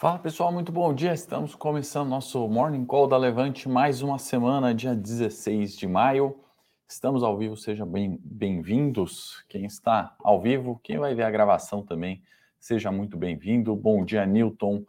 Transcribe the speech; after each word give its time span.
Fala 0.00 0.16
pessoal, 0.16 0.52
muito 0.52 0.70
bom 0.70 0.94
dia. 0.94 1.12
Estamos 1.12 1.56
começando 1.56 2.08
nosso 2.08 2.46
Morning 2.46 2.84
Call 2.86 3.08
da 3.08 3.16
Levante, 3.16 3.68
mais 3.68 4.00
uma 4.00 4.16
semana, 4.16 4.72
dia 4.72 4.94
16 4.94 5.76
de 5.76 5.88
maio. 5.88 6.38
Estamos 6.86 7.24
ao 7.24 7.36
vivo, 7.36 7.56
sejam 7.56 7.84
bem-vindos. 8.20 9.44
Quem 9.48 9.64
está 9.64 10.14
ao 10.20 10.40
vivo, 10.40 10.80
quem 10.84 10.98
vai 10.98 11.16
ver 11.16 11.24
a 11.24 11.30
gravação 11.32 11.82
também, 11.82 12.22
seja 12.60 12.92
muito 12.92 13.16
bem-vindo. 13.16 13.74
Bom 13.74 14.04
dia, 14.04 14.24
Newton, 14.24 14.84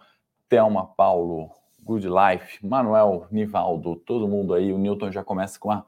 Thelma, 0.47 0.85
Paulo, 0.85 1.49
Good 1.81 2.07
Life, 2.07 2.63
Manuel, 2.63 3.25
Nivaldo, 3.31 3.95
todo 3.95 4.27
mundo 4.27 4.53
aí. 4.53 4.71
O 4.71 4.77
Newton 4.77 5.11
já 5.11 5.23
começa 5.23 5.59
com 5.59 5.69
uma 5.69 5.87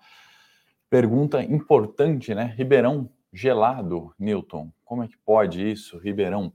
pergunta 0.89 1.43
importante, 1.43 2.33
né? 2.33 2.55
Ribeirão 2.57 3.07
gelado, 3.31 4.15
Newton. 4.17 4.71
Como 4.83 5.03
é 5.03 5.07
que 5.07 5.17
pode 5.19 5.69
isso? 5.69 5.99
Ribeirão 5.99 6.51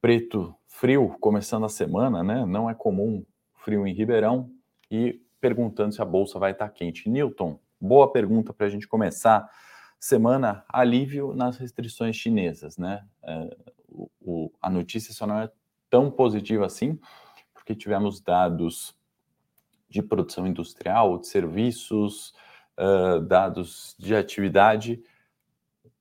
preto 0.00 0.57
frio 0.78 1.16
começando 1.20 1.66
a 1.66 1.68
semana, 1.68 2.22
né? 2.22 2.46
Não 2.46 2.70
é 2.70 2.74
comum 2.74 3.24
frio 3.56 3.84
em 3.84 3.92
Ribeirão 3.92 4.48
e 4.88 5.20
perguntando 5.40 5.92
se 5.92 6.00
a 6.00 6.04
bolsa 6.04 6.38
vai 6.38 6.52
estar 6.52 6.68
quente. 6.68 7.08
Newton, 7.08 7.58
boa 7.80 8.12
pergunta 8.12 8.52
para 8.52 8.66
a 8.66 8.70
gente 8.70 8.86
começar. 8.86 9.50
Semana 9.98 10.64
alívio 10.68 11.34
nas 11.34 11.56
restrições 11.56 12.14
chinesas, 12.14 12.78
né? 12.78 13.04
É, 13.24 13.56
o, 14.20 14.52
a 14.62 14.70
notícia 14.70 15.12
só 15.12 15.26
não 15.26 15.40
é 15.40 15.50
tão 15.90 16.12
positiva 16.12 16.64
assim, 16.64 16.96
porque 17.52 17.74
tivemos 17.74 18.20
dados 18.20 18.96
de 19.88 20.00
produção 20.00 20.46
industrial, 20.46 21.18
de 21.18 21.26
serviços, 21.26 22.32
uh, 22.78 23.20
dados 23.20 23.96
de 23.98 24.14
atividade 24.14 25.02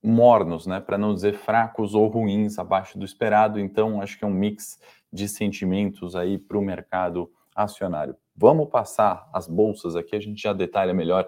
mornos, 0.08 0.66
né, 0.66 0.80
para 0.80 0.98
não 0.98 1.14
dizer 1.14 1.34
fracos 1.36 1.94
ou 1.94 2.08
ruins, 2.08 2.58
abaixo 2.58 2.98
do 2.98 3.06
esperado. 3.06 3.60
Então, 3.60 4.02
acho 4.02 4.18
que 4.18 4.24
é 4.24 4.28
um 4.28 4.34
mix 4.34 4.80
de 5.12 5.28
sentimentos 5.28 6.16
aí 6.16 6.38
para 6.38 6.58
o 6.58 6.62
mercado 6.62 7.32
acionário. 7.56 8.16
Vamos 8.36 8.70
passar 8.70 9.30
as 9.34 9.48
bolsas 9.48 9.96
aqui, 9.96 10.16
a 10.16 10.20
gente 10.20 10.42
já 10.42 10.54
detalha 10.54 10.94
melhor 10.94 11.28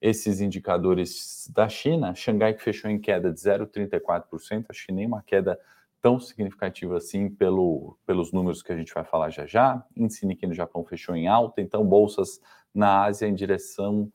esses 0.00 0.40
indicadores 0.40 1.50
da 1.54 1.68
China. 1.68 2.14
Xangai 2.14 2.52
que 2.52 2.62
fechou 2.62 2.90
em 2.90 2.98
queda 2.98 3.32
de 3.32 3.40
0,34%, 3.40 4.66
acho 4.68 4.86
que 4.86 4.92
nem 4.92 5.06
uma 5.06 5.22
queda 5.22 5.58
tão 6.02 6.20
significativa 6.20 6.98
assim 6.98 7.30
pelo, 7.30 7.96
pelos 8.04 8.30
números 8.30 8.62
que 8.62 8.70
a 8.70 8.76
gente 8.76 8.92
vai 8.92 9.04
falar 9.04 9.30
já 9.30 9.46
já. 9.46 9.82
Índice 9.96 10.26
Nikkei 10.26 10.46
no 10.46 10.54
Japão 10.54 10.84
fechou 10.84 11.16
em 11.16 11.26
alta, 11.26 11.62
então 11.62 11.82
bolsas 11.82 12.38
na 12.74 13.04
Ásia 13.04 13.26
em 13.26 13.34
direção 13.34 14.10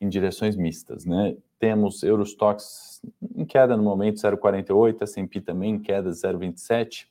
em 0.00 0.08
direções 0.08 0.56
mistas, 0.56 1.04
né? 1.04 1.36
Temos 1.58 2.02
Eurostox 2.02 3.02
em 3.34 3.44
queda 3.44 3.76
no 3.76 3.82
momento 3.82 4.16
0,48, 4.16 5.02
S&P 5.02 5.40
também 5.40 5.74
em 5.74 5.78
queda 5.78 6.10
0,27, 6.10 7.06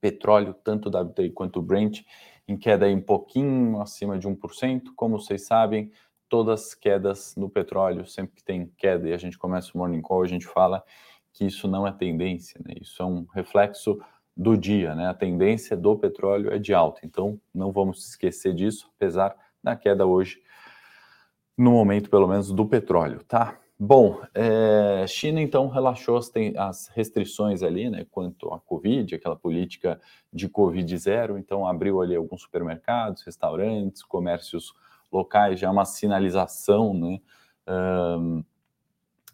petróleo, 0.00 0.54
tanto 0.64 0.88
o 0.88 1.00
WTI 1.00 1.30
quanto 1.30 1.58
o 1.58 1.62
Brent, 1.62 2.02
em 2.46 2.56
queda 2.56 2.86
aí 2.86 2.94
um 2.94 3.00
pouquinho 3.00 3.80
acima 3.80 4.18
de 4.18 4.28
1%, 4.28 4.92
como 4.96 5.18
vocês 5.18 5.46
sabem, 5.46 5.90
todas 6.28 6.74
quedas 6.74 7.34
no 7.36 7.48
petróleo, 7.50 8.06
sempre 8.06 8.36
que 8.36 8.44
tem 8.44 8.72
queda 8.76 9.08
e 9.08 9.12
a 9.12 9.18
gente 9.18 9.36
começa 9.36 9.72
o 9.74 9.78
Morning 9.78 10.00
Call, 10.00 10.22
a 10.22 10.28
gente 10.28 10.46
fala 10.46 10.82
que 11.32 11.44
isso 11.44 11.68
não 11.68 11.86
é 11.86 11.92
tendência, 11.92 12.60
né? 12.64 12.74
isso 12.80 13.02
é 13.02 13.06
um 13.06 13.26
reflexo 13.34 14.00
do 14.36 14.56
dia, 14.56 14.94
né? 14.94 15.08
a 15.08 15.14
tendência 15.14 15.76
do 15.76 15.96
petróleo 15.96 16.52
é 16.52 16.58
de 16.58 16.72
alta, 16.72 17.00
então 17.04 17.40
não 17.52 17.72
vamos 17.72 18.08
esquecer 18.08 18.54
disso, 18.54 18.90
apesar 18.96 19.36
da 19.62 19.76
queda 19.76 20.06
hoje 20.06 20.40
no 21.56 21.72
momento, 21.72 22.08
pelo 22.10 22.26
menos, 22.26 22.50
do 22.50 22.66
petróleo, 22.66 23.22
tá? 23.24 23.58
Bom, 23.82 24.20
é, 24.34 25.06
China 25.08 25.40
então 25.40 25.66
relaxou 25.68 26.18
as, 26.18 26.30
as, 26.58 26.88
restrições 26.88 27.62
ali, 27.62 27.88
né, 27.88 28.06
quanto 28.10 28.52
à 28.52 28.60
Covid, 28.60 29.14
aquela 29.14 29.36
política 29.36 29.98
de 30.30 30.50
Covid 30.50 30.98
zero, 30.98 31.38
então 31.38 31.66
abriu 31.66 32.02
ali 32.02 32.14
alguns 32.14 32.42
supermercados, 32.42 33.22
restaurantes, 33.22 34.02
comércios 34.02 34.74
locais, 35.10 35.58
já 35.58 35.70
uma 35.70 35.86
sinalização, 35.86 36.92
né, 36.92 37.20
um, 37.66 38.44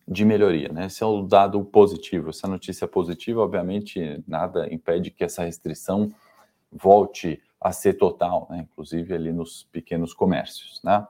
de 0.06 0.24
melhoria, 0.24 0.68
né? 0.68 0.86
Esse 0.86 1.02
é 1.02 1.06
o 1.06 1.22
dado 1.22 1.64
positivo, 1.64 2.30
essa 2.30 2.46
notícia 2.46 2.86
positiva, 2.86 3.40
obviamente, 3.40 4.22
nada 4.28 4.72
impede 4.72 5.10
que 5.10 5.24
essa 5.24 5.42
restrição 5.42 6.14
volte 6.70 7.42
a 7.60 7.72
ser 7.72 7.94
total, 7.94 8.46
né, 8.48 8.60
inclusive 8.70 9.12
ali 9.12 9.32
nos 9.32 9.64
pequenos 9.72 10.14
comércios, 10.14 10.80
né? 10.84 11.04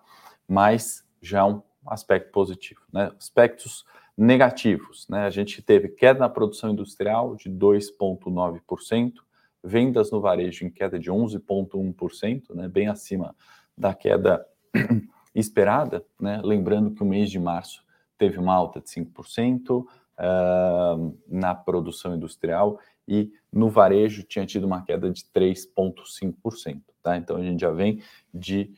Mas 0.48 1.04
já 1.20 1.44
um 1.44 1.62
aspecto 1.86 2.30
positivo. 2.30 2.80
Né? 2.92 3.10
Aspectos 3.18 3.84
negativos, 4.16 5.06
né? 5.08 5.26
a 5.26 5.30
gente 5.30 5.60
teve 5.60 5.88
queda 5.88 6.20
na 6.20 6.28
produção 6.28 6.70
industrial 6.70 7.36
de 7.36 7.50
2,9%, 7.50 9.12
vendas 9.62 10.10
no 10.10 10.20
varejo 10.20 10.64
em 10.64 10.70
queda 10.70 10.98
de 10.98 11.10
11,1%, 11.10 12.54
né? 12.54 12.68
bem 12.68 12.88
acima 12.88 13.34
da 13.76 13.92
queda 13.92 14.46
esperada, 15.34 16.04
né? 16.18 16.40
lembrando 16.42 16.92
que 16.92 17.02
o 17.02 17.06
mês 17.06 17.30
de 17.30 17.38
março 17.38 17.84
teve 18.16 18.38
uma 18.38 18.54
alta 18.54 18.80
de 18.80 18.88
5% 18.88 19.84
uh, 19.84 21.18
na 21.28 21.54
produção 21.54 22.16
industrial 22.16 22.78
e 23.06 23.30
no 23.52 23.68
varejo 23.68 24.22
tinha 24.22 24.46
tido 24.46 24.64
uma 24.64 24.82
queda 24.82 25.10
de 25.10 25.22
3,5%. 25.24 26.80
Tá? 27.02 27.16
Então 27.16 27.36
a 27.36 27.42
gente 27.42 27.60
já 27.60 27.70
vem 27.70 28.02
de 28.32 28.72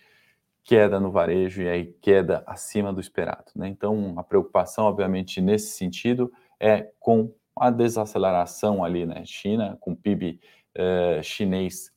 queda 0.68 1.00
no 1.00 1.10
varejo 1.10 1.62
e 1.62 1.68
aí 1.68 1.86
queda 1.98 2.42
acima 2.46 2.92
do 2.92 3.00
esperado. 3.00 3.46
Né? 3.56 3.68
Então, 3.68 4.12
a 4.18 4.22
preocupação, 4.22 4.84
obviamente, 4.84 5.40
nesse 5.40 5.68
sentido 5.68 6.30
é 6.60 6.90
com 7.00 7.32
a 7.58 7.70
desaceleração 7.70 8.84
ali 8.84 9.06
na 9.06 9.14
né? 9.14 9.24
China, 9.24 9.78
com 9.80 9.92
o 9.92 9.96
PIB 9.96 10.38
eh, 10.74 11.20
chinês 11.22 11.90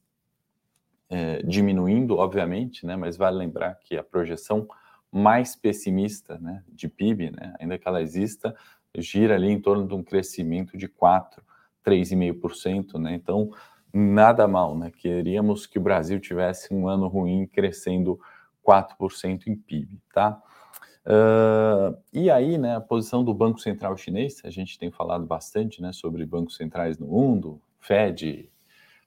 eh, 1.09 1.43
diminuindo, 1.43 2.15
obviamente, 2.15 2.85
né? 2.85 2.95
mas 2.95 3.17
vale 3.17 3.39
lembrar 3.39 3.75
que 3.75 3.97
a 3.97 4.03
projeção 4.03 4.65
mais 5.11 5.53
pessimista 5.53 6.39
né, 6.39 6.63
de 6.69 6.87
PIB, 6.87 7.31
né, 7.31 7.53
ainda 7.59 7.77
que 7.77 7.85
ela 7.85 8.01
exista, 8.01 8.55
gira 8.95 9.35
ali 9.35 9.51
em 9.51 9.59
torno 9.59 9.85
de 9.85 9.93
um 9.93 10.01
crescimento 10.01 10.77
de 10.77 10.87
4, 10.87 11.43
3,5%. 11.85 12.97
Né? 12.97 13.15
Então, 13.15 13.51
nada 13.93 14.47
mal. 14.47 14.77
Né? 14.77 14.89
Queríamos 14.95 15.67
que 15.67 15.77
o 15.77 15.81
Brasil 15.81 16.21
tivesse 16.21 16.73
um 16.73 16.87
ano 16.87 17.09
ruim 17.09 17.45
crescendo 17.45 18.17
4% 18.65 19.47
em 19.47 19.55
PIB, 19.55 19.99
tá? 20.13 20.41
Uh, 21.05 21.97
e 22.13 22.29
aí, 22.29 22.57
né, 22.57 22.75
a 22.75 22.81
posição 22.81 23.23
do 23.23 23.33
Banco 23.33 23.59
Central 23.59 23.97
Chinês, 23.97 24.41
a 24.45 24.51
gente 24.51 24.77
tem 24.77 24.91
falado 24.91 25.25
bastante, 25.25 25.81
né, 25.81 25.91
sobre 25.91 26.25
bancos 26.25 26.55
centrais 26.55 26.99
no 26.99 27.07
mundo, 27.07 27.59
Fed, 27.79 28.51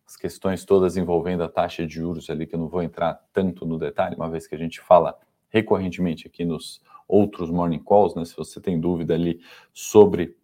as 0.07 0.17
questões 0.17 0.65
todas 0.65 0.97
envolvendo 0.97 1.45
a 1.45 1.49
taxa 1.49 1.87
de 1.87 1.95
juros 1.95 2.29
ali, 2.29 2.47
que 2.47 2.55
eu 2.55 2.59
não 2.59 2.69
vou 2.69 2.83
entrar 2.83 3.23
tanto 3.33 3.65
no 3.65 3.79
detalhe, 3.79 4.17
uma 4.17 4.29
vez 4.29 4.47
que 4.47 4.55
a 4.55 4.59
gente 4.59 4.81
fala 4.81 5.17
recorrentemente 5.49 6.27
aqui 6.27 6.45
nos 6.45 6.83
outros 7.07 7.49
morning 7.49 7.83
calls, 7.83 8.15
né, 8.17 8.25
se 8.25 8.37
você 8.37 8.61
tem 8.61 8.81
dúvida 8.81 9.15
ali 9.15 9.41
sobre, 9.73 10.37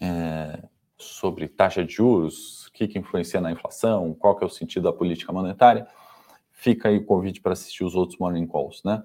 é, 0.00 0.62
sobre 0.96 1.48
taxa 1.48 1.84
de 1.84 1.94
juros, 1.94 2.66
o 2.66 2.72
que, 2.72 2.86
que 2.86 2.98
influencia 2.98 3.40
na 3.40 3.50
inflação, 3.50 4.14
qual 4.14 4.36
que 4.36 4.44
é 4.44 4.46
o 4.46 4.50
sentido 4.50 4.84
da 4.84 4.92
política 4.92 5.32
monetária, 5.32 5.86
fica 6.54 6.88
aí 6.88 6.96
o 6.96 7.04
convite 7.04 7.40
para 7.40 7.52
assistir 7.52 7.84
os 7.84 7.94
outros 7.94 8.18
morning 8.18 8.46
calls, 8.46 8.82
né? 8.84 9.02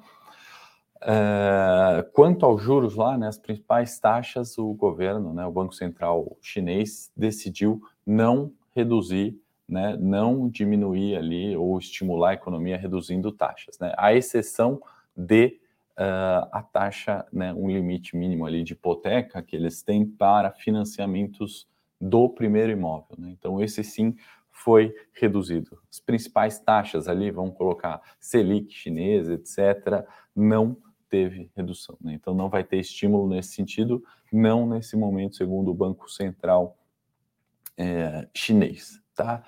É, 1.02 2.06
quanto 2.14 2.46
aos 2.46 2.62
juros 2.62 2.96
lá, 2.96 3.18
né, 3.18 3.28
as 3.28 3.38
principais 3.38 4.00
taxas, 4.00 4.58
o 4.58 4.74
governo, 4.74 5.34
né, 5.34 5.46
o 5.46 5.52
Banco 5.52 5.74
Central 5.74 6.38
chinês 6.42 7.10
decidiu 7.16 7.82
não 8.06 8.52
reduzir, 8.76 9.40
né, 9.68 9.96
não 9.98 10.50
diminuir 10.50 11.16
ali 11.16 11.56
ou 11.56 11.80
estimular 11.80 12.32
a 12.32 12.34
economia 12.34 12.78
reduzindo 12.78 13.32
taxas, 13.32 13.80
né, 13.80 13.94
a 13.98 14.14
exceção 14.14 14.82
de 15.16 15.58
uh, 15.98 16.50
a 16.52 16.62
taxa, 16.62 17.26
né, 17.32 17.54
um 17.54 17.70
limite 17.70 18.18
mínimo 18.18 18.46
ali 18.46 18.62
de 18.62 18.74
hipoteca 18.74 19.42
que 19.42 19.56
eles 19.56 19.82
têm 19.82 20.06
para 20.06 20.52
financiamentos 20.52 21.66
do 22.00 22.28
primeiro 22.28 22.74
imóvel. 22.74 23.16
Né, 23.18 23.30
então 23.32 23.62
esse 23.62 23.86
sim 23.86 24.16
foi 24.64 24.94
reduzido. 25.14 25.80
As 25.90 26.00
principais 26.00 26.60
taxas 26.60 27.08
ali, 27.08 27.32
vamos 27.32 27.56
colocar 27.56 28.02
Selic 28.20 28.74
chinesa, 28.74 29.34
etc., 29.34 30.06
não 30.36 30.78
teve 31.10 31.50
redução. 31.56 31.98
Né? 32.02 32.14
Então 32.14 32.34
não 32.34 32.50
vai 32.50 32.64
ter 32.64 32.78
estímulo 32.78 33.28
nesse 33.28 33.54
sentido, 33.54 34.04
não 34.32 34.68
nesse 34.68 34.96
momento, 34.96 35.38
segundo 35.38 35.72
o 35.72 35.74
Banco 35.74 36.10
Central 36.10 36.78
é, 37.78 38.28
chinês. 38.36 39.02
Tá? 39.16 39.44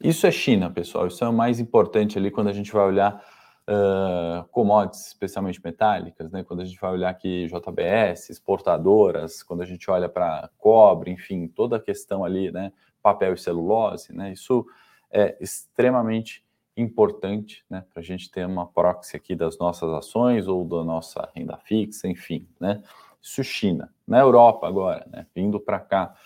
Isso 0.00 0.26
é 0.26 0.30
China, 0.30 0.70
pessoal. 0.70 1.06
Isso 1.06 1.22
é 1.24 1.28
o 1.28 1.32
mais 1.32 1.60
importante 1.60 2.18
ali 2.18 2.30
quando 2.30 2.48
a 2.48 2.52
gente 2.52 2.72
vai 2.72 2.86
olhar 2.86 3.22
uh, 3.68 4.48
commodities, 4.48 5.08
especialmente 5.08 5.60
metálicas, 5.62 6.30
né? 6.30 6.44
quando 6.44 6.60
a 6.60 6.64
gente 6.64 6.80
vai 6.80 6.92
olhar 6.92 7.10
aqui 7.10 7.46
JBS, 7.46 8.30
exportadoras, 8.30 9.42
quando 9.42 9.62
a 9.62 9.66
gente 9.66 9.90
olha 9.90 10.08
para 10.08 10.50
cobre, 10.56 11.10
enfim, 11.10 11.46
toda 11.46 11.76
a 11.76 11.80
questão 11.80 12.24
ali, 12.24 12.50
né? 12.50 12.72
Papel 13.06 13.34
e 13.34 13.38
celulose, 13.38 14.12
né? 14.12 14.32
Isso 14.32 14.66
é 15.12 15.36
extremamente 15.40 16.44
importante, 16.76 17.64
né, 17.70 17.84
para 17.92 18.00
a 18.00 18.04
gente 18.04 18.28
ter 18.28 18.44
uma 18.44 18.66
proxy 18.66 19.16
aqui 19.16 19.36
das 19.36 19.56
nossas 19.58 19.88
ações 19.90 20.48
ou 20.48 20.64
da 20.64 20.82
nossa 20.82 21.30
renda 21.34 21.56
fixa, 21.56 22.08
enfim, 22.08 22.48
né? 22.58 22.82
Isso 23.22 23.44
China. 23.44 23.94
Na 24.04 24.18
Europa 24.18 24.66
agora, 24.66 25.06
né, 25.08 25.24
vindo 25.32 25.60
para 25.60 25.78
cá, 25.78 26.16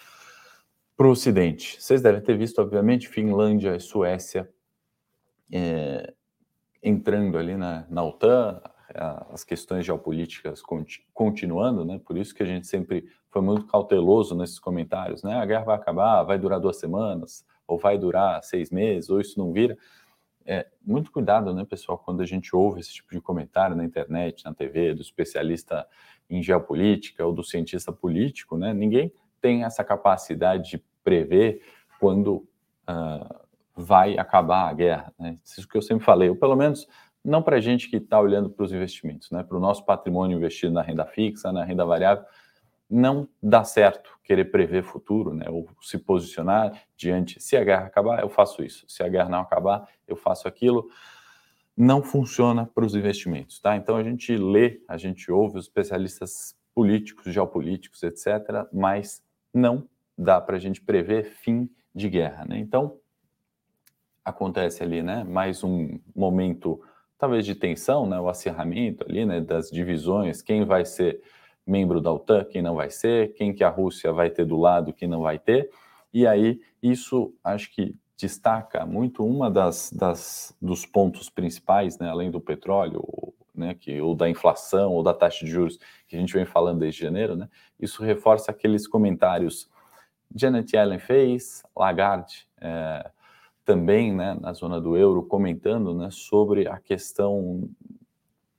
para 0.97 1.06
o 1.06 1.11
Ocidente. 1.11 1.81
Vocês 1.81 2.00
devem 2.00 2.23
ter 2.23 2.37
visto, 2.38 2.61
obviamente, 2.62 3.09
Finlândia 3.09 3.76
e 3.76 3.81
Suécia 3.81 4.50
é, 5.53 6.15
entrando 6.83 7.37
ali 7.37 7.59
na, 7.59 7.87
na 7.91 8.03
OTAN, 8.03 8.62
as 8.94 9.44
questões 9.44 9.84
geopolíticas 9.84 10.62
continuando, 11.12 11.84
né? 11.84 12.00
Por 12.04 12.16
isso 12.16 12.34
que 12.34 12.42
a 12.42 12.46
gente 12.46 12.66
sempre 12.66 13.04
foi 13.28 13.42
muito 13.42 13.66
cauteloso 13.66 14.34
nesses 14.37 14.58
comentários, 14.58 15.22
né? 15.22 15.34
A 15.34 15.46
guerra 15.46 15.64
vai 15.64 15.76
acabar, 15.76 16.22
vai 16.22 16.38
durar 16.38 16.60
duas 16.60 16.78
semanas, 16.78 17.44
ou 17.66 17.78
vai 17.78 17.96
durar 17.96 18.42
seis 18.42 18.70
meses, 18.70 19.08
ou 19.10 19.20
isso 19.20 19.38
não 19.38 19.52
vira. 19.52 19.76
É, 20.44 20.66
muito 20.84 21.12
cuidado, 21.12 21.54
né, 21.54 21.64
pessoal, 21.64 21.98
quando 21.98 22.22
a 22.22 22.26
gente 22.26 22.56
ouve 22.56 22.81
esse 22.81 22.92
tipo 22.94 23.12
de 23.12 23.20
comentário 23.20 23.76
na 23.76 23.84
internet, 23.84 24.44
na 24.44 24.52
TV, 24.52 24.94
do 24.94 25.02
especialista 25.02 25.87
em 26.28 26.42
geopolítica 26.42 27.25
ou 27.25 27.32
do 27.32 27.44
cientista 27.44 27.92
político, 27.92 28.56
né? 28.56 28.72
Ninguém 28.75 29.12
tem 29.40 29.64
essa 29.64 29.84
capacidade 29.84 30.70
de 30.70 30.84
prever 31.02 31.62
quando 31.98 32.46
uh, 32.88 33.40
vai 33.75 34.19
acabar 34.19 34.69
a 34.69 34.72
guerra. 34.72 35.12
Né? 35.19 35.38
Isso 35.44 35.66
que 35.69 35.76
eu 35.76 35.82
sempre 35.82 36.04
falei, 36.04 36.28
ou 36.28 36.37
pelo 36.37 36.56
menos 36.56 36.87
não 37.25 37.43
para 37.43 37.56
a 37.56 37.61
gente 37.61 37.88
que 37.88 37.96
está 37.96 38.20
olhando 38.20 38.50
para 38.50 38.64
os 38.64 38.72
investimentos, 38.72 39.31
né? 39.31 39.43
para 39.43 39.56
o 39.56 39.61
nosso 39.61 39.84
patrimônio 39.84 40.37
investido 40.37 40.72
na 40.72 40.82
renda 40.82 41.05
fixa, 41.05 41.52
na 41.52 41.64
renda 41.64 41.84
variável, 41.84 42.25
não 42.88 43.28
dá 43.43 43.62
certo 43.62 44.19
querer 44.25 44.46
prever 44.46 44.82
futuro, 44.82 45.32
né? 45.34 45.46
ou 45.49 45.69
se 45.81 45.99
posicionar 45.99 46.72
diante. 46.96 47.40
Se 47.40 47.56
a 47.56 47.62
guerra 47.62 47.87
acabar, 47.87 48.20
eu 48.20 48.28
faço 48.28 48.62
isso. 48.62 48.84
Se 48.88 49.02
a 49.02 49.08
guerra 49.08 49.28
não 49.28 49.40
acabar, 49.40 49.88
eu 50.08 50.17
faço 50.17 50.49
aquilo. 50.49 50.88
Não 51.76 52.02
funciona 52.02 52.67
para 52.67 52.84
os 52.84 52.94
investimentos, 52.94 53.61
tá? 53.61 53.76
Então 53.76 53.96
a 53.96 54.02
gente 54.02 54.37
lê, 54.37 54.82
a 54.87 54.99
gente 54.99 55.31
ouve 55.31 55.56
os 55.56 55.64
especialistas 55.64 56.55
políticos, 56.75 57.32
geopolíticos, 57.32 58.02
etc., 58.02 58.66
mas 58.73 59.23
não 59.55 59.88
dá 60.16 60.40
para 60.40 60.56
a 60.56 60.58
gente 60.58 60.81
prever 60.81 61.25
fim 61.25 61.70
de 61.94 62.08
guerra, 62.08 62.44
né? 62.44 62.58
Então 62.58 62.99
acontece 64.25 64.82
ali, 64.82 65.02
né? 65.02 65.25
Mais 65.25 65.64
um 65.64 65.99
momento 66.14 66.82
talvez 67.20 67.44
de 67.44 67.55
tensão, 67.55 68.06
né, 68.06 68.19
o 68.19 68.31
acirramento 68.31 69.05
ali, 69.06 69.26
né, 69.26 69.43
das 69.43 69.70
divisões, 69.70 70.40
quem 70.40 70.64
vai 70.64 70.87
ser 70.87 71.20
membro 71.67 72.00
da 72.00 72.11
OTAN, 72.11 72.44
quem 72.44 72.62
não 72.62 72.75
vai 72.75 72.88
ser, 72.88 73.34
quem 73.34 73.52
que 73.52 73.62
a 73.62 73.69
Rússia 73.69 74.11
vai 74.11 74.31
ter 74.31 74.46
do 74.46 74.56
lado, 74.56 74.94
quem 74.94 75.06
não 75.06 75.20
vai 75.20 75.38
ter, 75.38 75.70
e 76.14 76.26
aí 76.26 76.58
isso 76.82 77.34
acho 77.44 77.70
que 77.72 77.94
destaca 78.17 78.87
muito 78.87 79.25
uma 79.25 79.50
das, 79.50 79.93
das 79.93 80.56
dos 80.61 80.87
pontos 80.87 81.28
principais, 81.28 81.99
né, 81.99 82.08
além 82.08 82.31
do 82.31 82.40
petróleo, 82.40 83.05
né, 83.55 83.75
que, 83.75 84.00
ou 84.00 84.14
da 84.14 84.28
inflação, 84.28 84.93
ou 84.93 85.02
da 85.02 85.12
taxa 85.12 85.44
de 85.44 85.50
juros, 85.50 85.78
que 86.08 86.16
a 86.16 86.19
gente 86.19 86.32
vem 86.32 86.46
falando 86.46 86.81
desde 86.81 87.02
janeiro, 87.02 87.37
né, 87.37 87.50
isso 87.78 88.02
reforça 88.02 88.50
aqueles 88.50 88.88
comentários 88.88 89.69
Janet 90.34 90.75
Yellen 90.75 90.99
fez, 90.99 91.62
Lagarde 91.76 92.46
é, 92.61 93.11
também 93.65 94.15
né, 94.15 94.37
na 94.41 94.53
zona 94.53 94.81
do 94.81 94.97
euro 94.97 95.23
comentando 95.23 95.95
né, 95.95 96.09
sobre 96.11 96.67
a 96.67 96.79
questão 96.79 97.69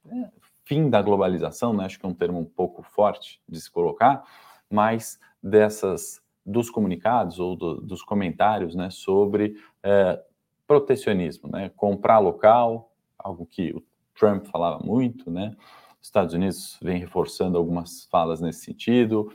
é, 0.05 0.29
fim 0.63 0.89
da 0.89 1.01
globalização, 1.01 1.73
né, 1.73 1.85
acho 1.85 1.99
que 1.99 2.05
é 2.05 2.09
um 2.09 2.13
termo 2.13 2.39
um 2.39 2.45
pouco 2.45 2.81
forte 2.81 3.41
de 3.47 3.59
se 3.59 3.69
colocar, 3.69 4.23
mas 4.69 5.19
dessas 5.41 6.21
dos 6.45 6.69
comunicados 6.69 7.39
ou 7.39 7.55
do, 7.55 7.81
dos 7.81 8.01
comentários 8.01 8.73
né, 8.73 8.89
sobre 8.89 9.55
é, 9.83 10.21
protecionismo, 10.65 11.49
né, 11.51 11.69
comprar 11.75 12.19
local, 12.19 12.91
algo 13.17 13.45
que 13.45 13.71
o 13.73 13.83
Trump 14.15 14.45
falava 14.45 14.83
muito, 14.83 15.29
né, 15.29 15.55
os 16.01 16.07
Estados 16.07 16.33
Unidos 16.33 16.79
vem 16.81 16.97
reforçando 16.99 17.57
algumas 17.57 18.05
falas 18.05 18.41
nesse 18.41 18.65
sentido. 18.65 19.31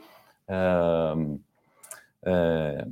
É, 0.47 1.13
é, 2.23 2.87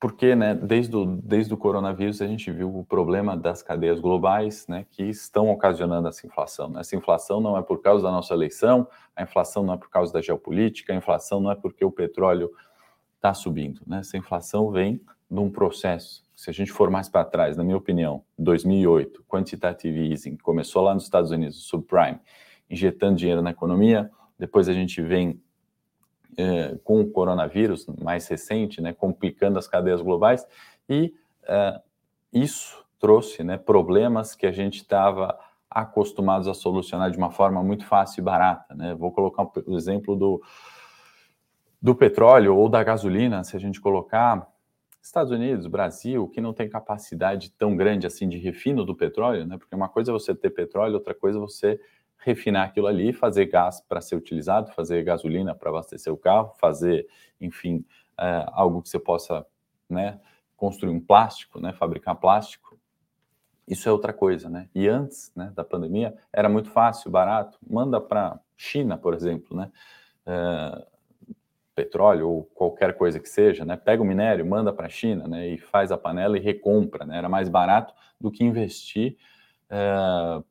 porque 0.00 0.34
né, 0.34 0.54
desde, 0.54 0.96
o, 0.96 1.04
desde 1.04 1.52
o 1.52 1.58
coronavírus 1.58 2.22
a 2.22 2.26
gente 2.26 2.50
viu 2.50 2.74
o 2.74 2.82
problema 2.82 3.36
das 3.36 3.62
cadeias 3.62 4.00
globais 4.00 4.66
né, 4.66 4.86
que 4.90 5.02
estão 5.02 5.50
ocasionando 5.50 6.08
essa 6.08 6.26
inflação. 6.26 6.70
Né? 6.70 6.80
Essa 6.80 6.96
inflação 6.96 7.38
não 7.38 7.56
é 7.56 7.62
por 7.62 7.82
causa 7.82 8.04
da 8.04 8.10
nossa 8.10 8.32
eleição, 8.32 8.88
a 9.14 9.22
inflação 9.22 9.62
não 9.62 9.74
é 9.74 9.76
por 9.76 9.90
causa 9.90 10.10
da 10.10 10.22
geopolítica, 10.22 10.94
a 10.94 10.96
inflação 10.96 11.38
não 11.38 11.50
é 11.50 11.54
porque 11.54 11.84
o 11.84 11.92
petróleo 11.92 12.50
está 13.16 13.34
subindo. 13.34 13.82
Né? 13.86 13.98
Essa 13.98 14.16
inflação 14.16 14.70
vem 14.70 15.02
de 15.30 15.38
um 15.38 15.50
processo. 15.50 16.24
Se 16.34 16.48
a 16.48 16.52
gente 16.52 16.72
for 16.72 16.90
mais 16.90 17.06
para 17.10 17.22
trás, 17.22 17.58
na 17.58 17.62
minha 17.62 17.76
opinião, 17.76 18.24
2008, 18.38 19.22
quantitative 19.28 20.10
easing, 20.10 20.38
começou 20.38 20.82
lá 20.82 20.94
nos 20.94 21.02
Estados 21.02 21.30
Unidos, 21.30 21.64
subprime, 21.64 22.18
injetando 22.70 23.16
dinheiro 23.16 23.42
na 23.42 23.50
economia, 23.50 24.10
depois 24.38 24.66
a 24.66 24.72
gente 24.72 25.02
vem 25.02 25.38
é, 26.36 26.76
com 26.84 27.00
o 27.00 27.10
coronavírus 27.10 27.86
mais 28.02 28.26
recente, 28.28 28.80
né, 28.80 28.92
complicando 28.92 29.58
as 29.58 29.66
cadeias 29.66 30.00
globais, 30.00 30.46
e 30.88 31.14
é, 31.44 31.80
isso 32.32 32.84
trouxe 32.98 33.42
né, 33.42 33.56
problemas 33.56 34.34
que 34.34 34.46
a 34.46 34.52
gente 34.52 34.76
estava 34.76 35.38
acostumados 35.70 36.48
a 36.48 36.54
solucionar 36.54 37.10
de 37.10 37.16
uma 37.16 37.30
forma 37.30 37.62
muito 37.62 37.86
fácil 37.86 38.20
e 38.20 38.24
barata. 38.24 38.74
Né? 38.74 38.94
Vou 38.94 39.12
colocar 39.12 39.48
o 39.66 39.76
exemplo 39.76 40.16
do, 40.16 40.42
do 41.80 41.94
petróleo 41.94 42.56
ou 42.56 42.68
da 42.68 42.82
gasolina, 42.82 43.44
se 43.44 43.56
a 43.56 43.60
gente 43.60 43.80
colocar 43.80 44.48
Estados 45.00 45.32
Unidos, 45.32 45.66
Brasil, 45.66 46.28
que 46.28 46.40
não 46.40 46.52
tem 46.52 46.68
capacidade 46.68 47.50
tão 47.52 47.74
grande 47.74 48.06
assim 48.06 48.28
de 48.28 48.36
refino 48.36 48.84
do 48.84 48.94
petróleo, 48.94 49.46
né? 49.46 49.56
Porque 49.56 49.74
uma 49.74 49.88
coisa 49.88 50.10
é 50.10 50.12
você 50.12 50.34
ter 50.34 50.50
petróleo, 50.50 50.94
outra 50.94 51.14
coisa 51.14 51.38
é 51.38 51.40
você 51.40 51.80
refinar 52.20 52.66
aquilo 52.66 52.86
ali, 52.86 53.12
fazer 53.12 53.46
gás 53.46 53.80
para 53.80 54.00
ser 54.00 54.14
utilizado, 54.14 54.70
fazer 54.72 55.02
gasolina 55.02 55.54
para 55.54 55.70
abastecer 55.70 56.12
o 56.12 56.16
carro, 56.16 56.52
fazer, 56.60 57.06
enfim, 57.40 57.84
é, 58.18 58.46
algo 58.52 58.82
que 58.82 58.88
você 58.88 58.98
possa 58.98 59.46
né, 59.88 60.20
construir 60.56 60.90
um 60.90 61.00
plástico, 61.00 61.60
né, 61.60 61.72
fabricar 61.72 62.14
plástico. 62.16 62.78
Isso 63.66 63.88
é 63.88 63.92
outra 63.92 64.12
coisa, 64.12 64.48
né? 64.48 64.68
E 64.74 64.88
antes 64.88 65.32
né, 65.34 65.52
da 65.54 65.62
pandemia 65.64 66.14
era 66.32 66.48
muito 66.48 66.70
fácil, 66.70 67.08
barato. 67.08 67.56
Manda 67.64 68.00
para 68.00 68.40
China, 68.56 68.98
por 68.98 69.14
exemplo, 69.14 69.56
né? 69.56 69.70
É, 70.26 70.86
petróleo 71.72 72.28
ou 72.28 72.44
qualquer 72.44 72.96
coisa 72.96 73.20
que 73.20 73.28
seja, 73.28 73.64
né? 73.64 73.76
Pega 73.76 74.02
o 74.02 74.04
minério, 74.04 74.44
manda 74.44 74.72
para 74.72 74.86
a 74.86 74.90
China, 74.90 75.28
né? 75.28 75.46
E 75.48 75.56
faz 75.56 75.92
a 75.92 75.96
panela 75.96 76.36
e 76.36 76.40
recompra, 76.40 77.06
né? 77.06 77.16
Era 77.16 77.28
mais 77.28 77.48
barato 77.48 77.94
do 78.20 78.28
que 78.28 78.42
investir 78.42 79.16
é, 79.70 80.42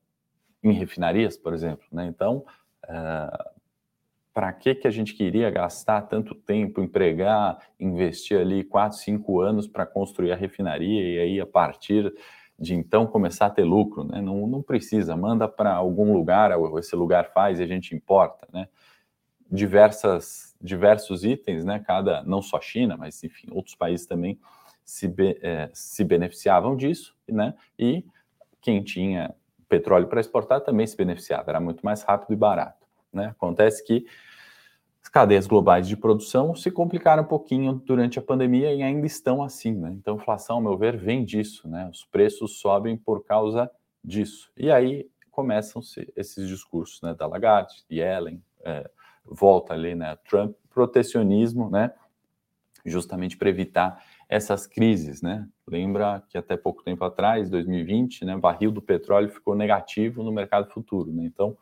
em 0.63 0.73
refinarias, 0.73 1.37
por 1.37 1.53
exemplo. 1.53 1.85
Né? 1.91 2.05
Então, 2.07 2.45
uh, 2.85 3.59
para 4.33 4.53
que, 4.53 4.75
que 4.75 4.87
a 4.87 4.91
gente 4.91 5.13
queria 5.15 5.49
gastar 5.49 6.03
tanto 6.03 6.33
tempo, 6.33 6.81
empregar, 6.81 7.59
investir 7.79 8.39
ali 8.39 8.63
quatro, 8.63 8.97
cinco 8.97 9.41
anos 9.41 9.67
para 9.67 9.85
construir 9.85 10.31
a 10.31 10.35
refinaria 10.35 11.15
e 11.15 11.19
aí 11.19 11.41
a 11.41 11.45
partir 11.45 12.13
de 12.57 12.75
então 12.75 13.07
começar 13.07 13.47
a 13.47 13.49
ter 13.49 13.63
lucro, 13.63 14.03
né? 14.03 14.21
Não, 14.21 14.45
não 14.45 14.61
precisa, 14.61 15.15
manda 15.15 15.47
para 15.47 15.73
algum 15.73 16.13
lugar, 16.13 16.51
esse 16.77 16.95
lugar 16.95 17.31
faz 17.33 17.59
e 17.59 17.63
a 17.63 17.67
gente 17.67 17.95
importa, 17.95 18.47
né? 18.53 18.67
Diversas, 19.51 20.55
diversos 20.61 21.23
itens, 21.23 21.63
né? 21.63 21.79
Cada, 21.79 22.21
não 22.23 22.41
só 22.41 22.59
China, 22.59 22.97
mas 22.97 23.23
enfim, 23.23 23.47
outros 23.51 23.75
países 23.75 24.05
também 24.05 24.37
se, 24.83 25.07
be, 25.07 25.39
é, 25.41 25.69
se 25.73 26.03
beneficiavam 26.03 26.75
disso, 26.75 27.15
né? 27.27 27.53
E 27.77 28.05
quem 28.61 28.83
tinha 28.83 29.33
petróleo 29.69 30.07
para 30.07 30.19
exportar 30.19 30.61
também 30.61 30.85
se 30.85 30.97
beneficiava, 30.97 31.51
era 31.51 31.59
muito 31.59 31.85
mais 31.85 32.01
rápido 32.01 32.33
e 32.33 32.35
barato. 32.35 32.87
Né? 33.13 33.27
Acontece 33.27 33.85
que 33.85 34.05
as 35.01 35.07
cadeias 35.07 35.47
globais 35.47 35.87
de 35.87 35.95
produção 35.95 36.55
se 36.55 36.69
complicaram 36.69 37.23
um 37.23 37.27
pouquinho 37.27 37.73
durante 37.85 38.19
a 38.19 38.21
pandemia 38.21 38.73
e 38.73 38.83
ainda 38.83 39.07
estão 39.07 39.41
assim. 39.41 39.73
Né? 39.73 39.95
Então, 39.97 40.17
inflação, 40.17 40.57
ao 40.57 40.61
meu 40.61 40.77
ver, 40.77 40.97
vem 40.97 41.23
disso. 41.23 41.67
Né? 41.69 41.87
Os 41.89 42.03
preços 42.05 42.59
sobem 42.59 42.97
por 42.97 43.23
causa 43.23 43.71
disso. 44.03 44.51
E 44.57 44.69
aí 44.71 45.09
começam-se 45.31 46.11
esses 46.15 46.47
discursos 46.47 47.01
né, 47.01 47.13
da 47.13 47.25
Lagarde, 47.25 47.85
Yellen, 47.89 48.43
é, 48.61 48.89
volta 49.23 49.73
ali, 49.73 49.95
né, 49.95 50.17
Trump, 50.27 50.53
protecionismo, 50.69 51.69
né, 51.69 51.93
justamente 52.85 53.37
para 53.37 53.49
evitar 53.49 54.03
essas 54.29 54.67
crises, 54.67 55.23
né? 55.23 55.47
Lembra 55.67 56.23
que 56.29 56.37
até 56.37 56.55
pouco 56.55 56.83
tempo 56.83 57.03
atrás, 57.03 57.49
2020, 57.49 58.23
né, 58.23 58.37
barril 58.37 58.71
do 58.71 58.81
petróleo 58.81 59.29
ficou 59.29 59.55
negativo 59.55 60.21
no 60.21 60.31
mercado 60.31 60.71
futuro, 60.71 61.11
né? 61.11 61.25
Então, 61.25 61.57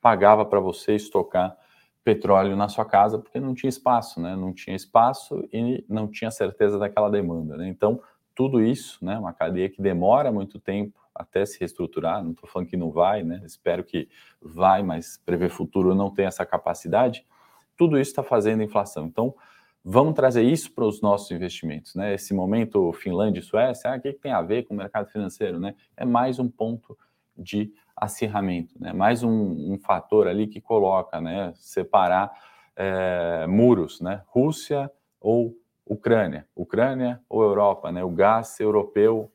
pagava 0.00 0.46
para 0.46 0.58
você 0.58 0.94
estocar 0.94 1.54
petróleo 2.02 2.56
na 2.56 2.68
sua 2.68 2.86
casa 2.86 3.18
porque 3.18 3.38
não 3.38 3.54
tinha 3.54 3.68
espaço, 3.68 4.18
né? 4.18 4.34
Não 4.34 4.54
tinha 4.54 4.74
espaço 4.74 5.46
e 5.52 5.84
não 5.86 6.08
tinha 6.08 6.30
certeza 6.30 6.78
daquela 6.78 7.10
demanda, 7.10 7.58
né? 7.58 7.68
Então, 7.68 8.00
tudo 8.34 8.62
isso, 8.64 9.04
né, 9.04 9.18
uma 9.18 9.34
cadeia 9.34 9.68
que 9.68 9.82
demora 9.82 10.32
muito 10.32 10.58
tempo 10.58 10.98
até 11.14 11.44
se 11.44 11.60
reestruturar, 11.60 12.24
não 12.24 12.30
estou 12.30 12.48
falando 12.48 12.68
que 12.68 12.76
não 12.78 12.90
vai, 12.90 13.22
né? 13.22 13.42
Espero 13.44 13.84
que 13.84 14.08
vai, 14.40 14.82
mas 14.82 15.18
prever 15.18 15.50
futuro 15.50 15.94
não 15.94 16.10
tem 16.10 16.24
essa 16.24 16.46
capacidade. 16.46 17.26
Tudo 17.76 17.98
isso 17.98 18.10
está 18.12 18.22
fazendo 18.22 18.62
inflação. 18.62 19.06
Então, 19.06 19.34
Vamos 19.82 20.14
trazer 20.14 20.42
isso 20.42 20.72
para 20.72 20.84
os 20.84 21.00
nossos 21.00 21.30
investimentos, 21.30 21.94
né? 21.94 22.14
Esse 22.14 22.34
momento 22.34 22.92
Finlândia 22.92 23.40
e 23.40 23.42
Suécia, 23.42 23.92
ah, 23.92 23.96
o 23.96 24.00
que, 24.00 24.12
tem 24.12 24.30
a 24.30 24.42
ver 24.42 24.64
com 24.64 24.74
o 24.74 24.76
mercado 24.76 25.08
financeiro, 25.10 25.58
né? 25.58 25.74
É 25.96 26.04
mais 26.04 26.38
um 26.38 26.48
ponto 26.48 26.96
de 27.36 27.72
acirramento, 27.96 28.74
né? 28.78 28.92
Mais 28.92 29.22
um, 29.22 29.72
um 29.72 29.78
fator 29.78 30.28
ali 30.28 30.46
que 30.46 30.60
coloca, 30.60 31.18
né? 31.18 31.52
Separar 31.56 32.30
é, 32.76 33.46
muros, 33.46 34.02
né? 34.02 34.22
Rússia 34.26 34.90
ou 35.18 35.56
Ucrânia, 35.86 36.46
Ucrânia 36.54 37.20
ou 37.26 37.42
Europa, 37.42 37.90
né? 37.90 38.04
O 38.04 38.10
gás 38.10 38.60
europeu 38.60 39.32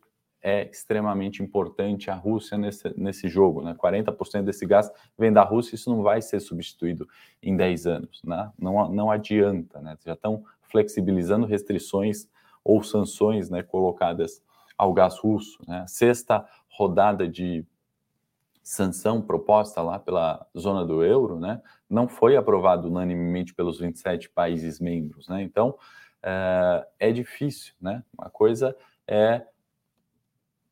é 0.48 0.70
extremamente 0.70 1.42
importante 1.42 2.12
a 2.12 2.14
Rússia 2.14 2.56
nesse, 2.56 2.94
nesse 2.96 3.28
jogo, 3.28 3.64
né? 3.64 3.74
40% 3.74 4.44
desse 4.44 4.64
gás 4.64 4.92
vem 5.18 5.34
da 5.34 5.42
Rússia, 5.42 5.74
isso 5.74 5.90
não 5.90 6.04
vai 6.04 6.22
ser 6.22 6.40
substituído 6.40 7.10
em 7.42 7.58
10 7.58 7.88
anos, 7.88 8.22
né? 8.24 8.52
Não, 8.56 8.88
não 8.88 9.10
adianta, 9.10 9.82
né? 9.82 9.98
Já 10.06 10.14
estão 10.14 10.44
flexibilizando 10.62 11.48
restrições 11.48 12.30
ou 12.64 12.84
sanções, 12.84 13.50
né, 13.50 13.64
colocadas 13.64 14.44
ao 14.78 14.94
gás 14.94 15.18
russo, 15.18 15.58
né? 15.68 15.84
Sexta 15.88 16.46
rodada 16.70 17.28
de 17.28 17.66
sanção 18.62 19.24
proposta 19.24 19.82
lá 19.82 19.98
pela 19.98 20.46
zona 20.56 20.86
do 20.86 21.04
euro, 21.04 21.40
né, 21.40 21.60
não 21.90 22.08
foi 22.08 22.36
aprovado 22.36 22.88
unanimemente 22.88 23.54
pelos 23.54 23.80
27 23.80 24.30
países 24.30 24.80
membros, 24.80 25.28
né? 25.28 25.42
Então 25.42 25.75
é, 26.22 26.88
é 27.00 27.12
difícil, 27.12 27.74
né? 27.82 28.04
Uma 28.16 28.30
coisa 28.30 28.78
é 29.08 29.42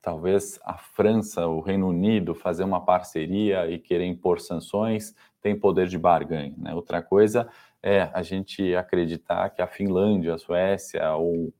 talvez 0.03 0.59
a 0.65 0.77
França, 0.77 1.47
o 1.47 1.61
Reino 1.61 1.87
Unido 1.87 2.35
fazer 2.35 2.65
uma 2.65 2.83
parceria 2.83 3.71
e 3.71 3.79
querer 3.79 4.05
impor 4.05 4.41
sanções, 4.41 5.15
tem 5.41 5.57
poder 5.57 5.87
de 5.87 5.97
barganha, 5.97 6.53
né? 6.57 6.75
Outra 6.75 7.01
coisa 7.01 7.49
é 7.81 8.09
a 8.13 8.21
gente 8.21 8.75
acreditar 8.75 9.49
que 9.49 9.61
a 9.61 9.67
Finlândia, 9.67 10.35
a 10.35 10.37
Suécia 10.37 11.09
ou 11.13 11.53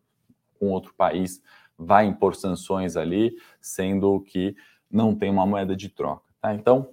um 0.62 0.69
outro 0.71 0.93
país 0.93 1.41
vai 1.77 2.05
impor 2.05 2.35
sanções 2.35 2.97
ali, 2.97 3.31
sendo 3.62 4.19
que 4.21 4.55
não 4.91 5.15
tem 5.15 5.31
uma 5.31 5.45
moeda 5.45 5.75
de 5.75 5.88
troca. 5.88 6.29
Tá? 6.41 6.53
Então, 6.53 6.89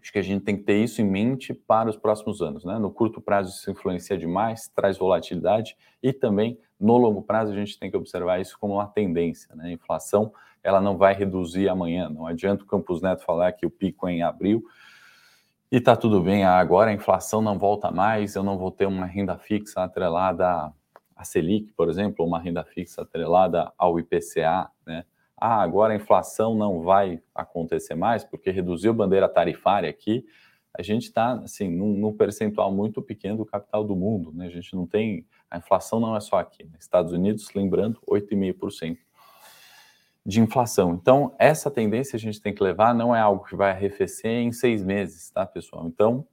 acho 0.00 0.12
que 0.12 0.18
a 0.18 0.22
gente 0.22 0.44
tem 0.44 0.56
que 0.56 0.62
ter 0.62 0.82
isso 0.82 1.02
em 1.02 1.04
mente 1.04 1.52
para 1.52 1.90
os 1.90 1.96
próximos 1.96 2.40
anos. 2.40 2.64
Né? 2.64 2.78
No 2.78 2.90
curto 2.90 3.20
prazo, 3.20 3.50
isso 3.50 3.70
influencia 3.70 4.16
demais, 4.16 4.68
traz 4.68 4.96
volatilidade, 4.98 5.76
e 6.02 6.12
também 6.12 6.58
no 6.80 6.96
longo 6.96 7.22
prazo, 7.22 7.52
a 7.52 7.54
gente 7.54 7.78
tem 7.78 7.90
que 7.90 7.96
observar 7.96 8.40
isso 8.40 8.58
como 8.58 8.74
uma 8.74 8.86
tendência. 8.86 9.54
Né? 9.54 9.66
A 9.66 9.72
inflação 9.72 10.32
ela 10.62 10.80
não 10.80 10.96
vai 10.96 11.14
reduzir 11.14 11.68
amanhã. 11.68 12.08
Não 12.08 12.26
adianta 12.26 12.64
o 12.64 12.66
Campos 12.66 13.00
Neto 13.00 13.24
falar 13.24 13.52
que 13.52 13.66
o 13.66 13.70
pico 13.70 14.08
é 14.08 14.12
em 14.12 14.22
abril 14.22 14.64
e 15.72 15.76
está 15.76 15.94
tudo 15.94 16.20
bem, 16.20 16.44
agora 16.44 16.90
a 16.90 16.92
inflação 16.92 17.40
não 17.40 17.56
volta 17.56 17.92
mais, 17.92 18.34
eu 18.34 18.42
não 18.42 18.58
vou 18.58 18.72
ter 18.72 18.86
uma 18.86 19.06
renda 19.06 19.38
fixa 19.38 19.84
atrelada 19.84 20.72
a 21.14 21.24
Selic, 21.24 21.72
por 21.74 21.88
exemplo, 21.88 22.26
uma 22.26 22.40
renda 22.40 22.64
fixa 22.64 23.02
atrelada 23.02 23.72
ao 23.78 23.96
IPCA, 24.00 24.68
né? 24.84 25.04
Ah, 25.36 25.62
agora 25.62 25.92
a 25.92 25.96
inflação 25.96 26.56
não 26.56 26.82
vai 26.82 27.22
acontecer 27.32 27.94
mais 27.94 28.24
porque 28.24 28.50
reduziu 28.50 28.92
bandeira 28.92 29.28
tarifária 29.28 29.88
aqui. 29.88 30.24
A 30.76 30.82
gente 30.82 31.04
está 31.04 31.34
assim 31.34 31.70
num, 31.70 31.96
num, 31.96 32.16
percentual 32.16 32.72
muito 32.72 33.00
pequeno 33.00 33.36
do 33.36 33.46
capital 33.46 33.84
do 33.84 33.94
mundo, 33.94 34.32
né? 34.34 34.46
A 34.46 34.50
gente 34.50 34.74
não 34.74 34.88
tem 34.88 35.24
a 35.48 35.58
inflação 35.58 36.00
não 36.00 36.16
é 36.16 36.20
só 36.20 36.40
aqui. 36.40 36.64
Né? 36.64 36.72
Estados 36.80 37.12
Unidos, 37.12 37.48
lembrando, 37.54 38.00
8,5% 38.10 38.98
de 40.24 40.40
inflação. 40.40 40.94
Então 40.94 41.34
essa 41.38 41.70
tendência 41.70 42.16
a 42.16 42.20
gente 42.20 42.40
tem 42.40 42.54
que 42.54 42.62
levar 42.62 42.94
não 42.94 43.14
é 43.14 43.20
algo 43.20 43.44
que 43.44 43.56
vai 43.56 43.70
arrefecer 43.70 44.30
em 44.30 44.52
seis 44.52 44.82
meses, 44.82 45.30
tá, 45.30 45.46
pessoal? 45.46 45.86
Então 45.86 46.26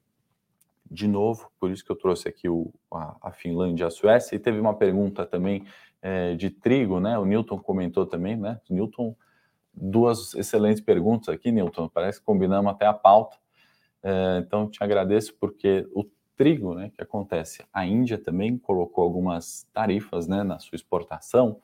de 0.90 1.08
novo, 1.08 1.52
por 1.60 1.72
isso 1.72 1.84
que 1.84 1.92
eu 1.92 1.96
trouxe 1.96 2.28
aqui 2.28 2.48
o, 2.48 2.74
a, 2.92 3.18
a 3.22 3.32
Finlândia 3.32 3.84
e 3.84 3.88
a 3.88 3.90
Suécia, 3.90 4.36
e 4.36 4.40
teve 4.40 4.60
uma 4.60 4.74
pergunta 4.74 5.26
também 5.26 5.66
é, 6.02 6.36
de 6.36 6.50
trigo, 6.50 7.00
né? 7.00 7.18
O 7.18 7.26
Newton 7.26 7.60
comentou 7.60 8.06
também, 8.06 8.38
né? 8.38 8.60
Newton, 8.70 9.16
duas 9.74 10.34
excelentes 10.36 10.82
perguntas 10.82 11.30
aqui, 11.30 11.52
Newton, 11.52 11.90
parece 11.90 12.20
que 12.20 12.26
combinamos 12.26 12.72
até 12.72 12.86
a 12.86 12.94
pauta. 12.94 13.38
É, 14.02 14.44
então, 14.46 14.70
te 14.70 14.84
agradeço 14.84 15.36
porque 15.40 15.88
o 15.94 16.06
trigo, 16.36 16.76
né, 16.76 16.92
que 16.96 17.02
acontece, 17.02 17.66
a 17.74 17.86
Índia 17.86 18.18
também 18.18 18.58
colocou 18.58 19.04
algumas 19.04 19.68
tarifas, 19.74 20.28
né, 20.28 20.44
na 20.44 20.60
sua 20.60 20.76
exportação 20.76 21.60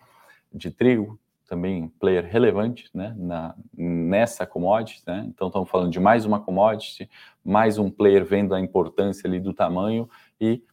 de 0.51 0.71
trigo, 0.71 1.19
também 1.53 1.87
player 1.99 2.25
relevante 2.25 2.89
né, 2.95 3.13
na, 3.15 3.53
nessa 3.77 4.43
commodity. 4.43 5.03
Né? 5.05 5.23
Então, 5.27 5.49
estamos 5.49 5.69
falando 5.69 5.91
de 5.91 5.99
mais 5.99 6.25
uma 6.25 6.39
commodity, 6.39 7.07
mais 7.45 7.77
um 7.77 7.91
player 7.91 8.25
vendo 8.25 8.55
a 8.55 8.59
importância 8.59 9.27
ali 9.27 9.39
do 9.39 9.53
tamanho 9.53 10.09
e 10.41 10.63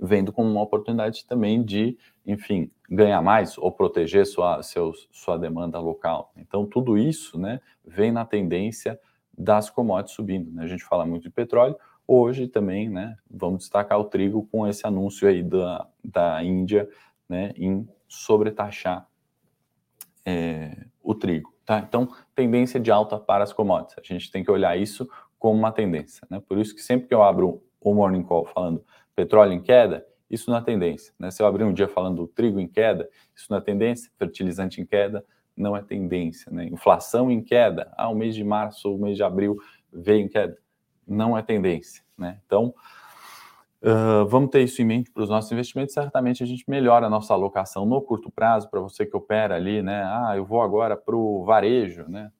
vendo 0.00 0.32
como 0.32 0.50
uma 0.50 0.62
oportunidade 0.62 1.26
também 1.26 1.62
de, 1.62 1.98
enfim, 2.26 2.70
ganhar 2.88 3.20
mais 3.20 3.58
ou 3.58 3.70
proteger 3.70 4.24
sua, 4.24 4.62
seu, 4.62 4.94
sua 5.12 5.36
demanda 5.36 5.78
local. 5.78 6.32
Então, 6.34 6.64
tudo 6.64 6.96
isso 6.96 7.38
né, 7.38 7.60
vem 7.84 8.10
na 8.10 8.24
tendência 8.24 8.98
das 9.36 9.68
commodities 9.68 10.16
subindo. 10.16 10.50
Né? 10.50 10.64
A 10.64 10.66
gente 10.66 10.82
fala 10.82 11.04
muito 11.04 11.24
de 11.24 11.30
petróleo, 11.30 11.76
hoje 12.06 12.48
também 12.48 12.88
né, 12.88 13.18
vamos 13.30 13.64
destacar 13.64 14.00
o 14.00 14.04
trigo 14.04 14.48
com 14.50 14.66
esse 14.66 14.86
anúncio 14.86 15.28
aí 15.28 15.42
da, 15.42 15.86
da 16.02 16.42
Índia 16.42 16.88
né, 17.28 17.52
em 17.54 17.86
sobretaxar 18.08 19.06
é, 20.24 20.86
o 21.02 21.14
trigo. 21.14 21.52
Tá? 21.64 21.78
Então, 21.78 22.08
tendência 22.34 22.80
de 22.80 22.90
alta 22.90 23.18
para 23.18 23.44
as 23.44 23.52
commodities. 23.52 23.96
A 23.98 24.02
gente 24.02 24.30
tem 24.30 24.42
que 24.42 24.50
olhar 24.50 24.76
isso 24.78 25.08
como 25.38 25.58
uma 25.58 25.72
tendência. 25.72 26.26
Né? 26.30 26.40
Por 26.46 26.58
isso 26.58 26.74
que 26.74 26.82
sempre 26.82 27.08
que 27.08 27.14
eu 27.14 27.22
abro 27.22 27.62
o 27.80 27.94
Morning 27.94 28.22
Call 28.22 28.44
falando 28.46 28.84
petróleo 29.14 29.52
em 29.52 29.60
queda, 29.60 30.06
isso 30.30 30.50
não 30.50 30.58
é 30.58 30.60
tendência. 30.60 31.12
Né? 31.18 31.30
Se 31.30 31.42
eu 31.42 31.46
abrir 31.46 31.64
um 31.64 31.72
dia 31.72 31.88
falando 31.88 32.26
trigo 32.26 32.60
em 32.60 32.68
queda, 32.68 33.08
isso 33.34 33.46
não 33.50 33.58
é 33.58 33.60
tendência. 33.60 34.10
Fertilizante 34.18 34.80
em 34.80 34.86
queda, 34.86 35.24
não 35.56 35.76
é 35.76 35.82
tendência. 35.82 36.50
Né? 36.52 36.66
Inflação 36.66 37.30
em 37.30 37.42
queda, 37.42 37.92
ah, 37.96 38.08
o 38.08 38.14
mês 38.14 38.34
de 38.34 38.44
março, 38.44 38.94
o 38.94 38.98
mês 38.98 39.16
de 39.16 39.22
abril 39.22 39.56
veio 39.92 40.20
em 40.20 40.28
queda, 40.28 40.56
não 41.06 41.36
é 41.36 41.42
tendência. 41.42 42.02
Né? 42.16 42.40
Então, 42.46 42.74
Uh, 43.80 44.26
vamos 44.26 44.50
ter 44.50 44.62
isso 44.62 44.82
em 44.82 44.84
mente 44.84 45.10
para 45.10 45.22
os 45.22 45.28
nossos 45.28 45.50
investimentos. 45.52 45.94
Certamente 45.94 46.42
a 46.42 46.46
gente 46.46 46.64
melhora 46.68 47.06
a 47.06 47.10
nossa 47.10 47.32
alocação 47.32 47.86
no 47.86 48.02
curto 48.02 48.30
prazo, 48.30 48.68
para 48.68 48.80
você 48.80 49.06
que 49.06 49.16
opera 49.16 49.54
ali, 49.54 49.82
né? 49.82 50.02
Ah, 50.04 50.32
eu 50.36 50.44
vou 50.44 50.62
agora 50.62 50.96
para 50.96 51.14
o 51.14 51.44
varejo, 51.44 52.04
né? 52.08 52.32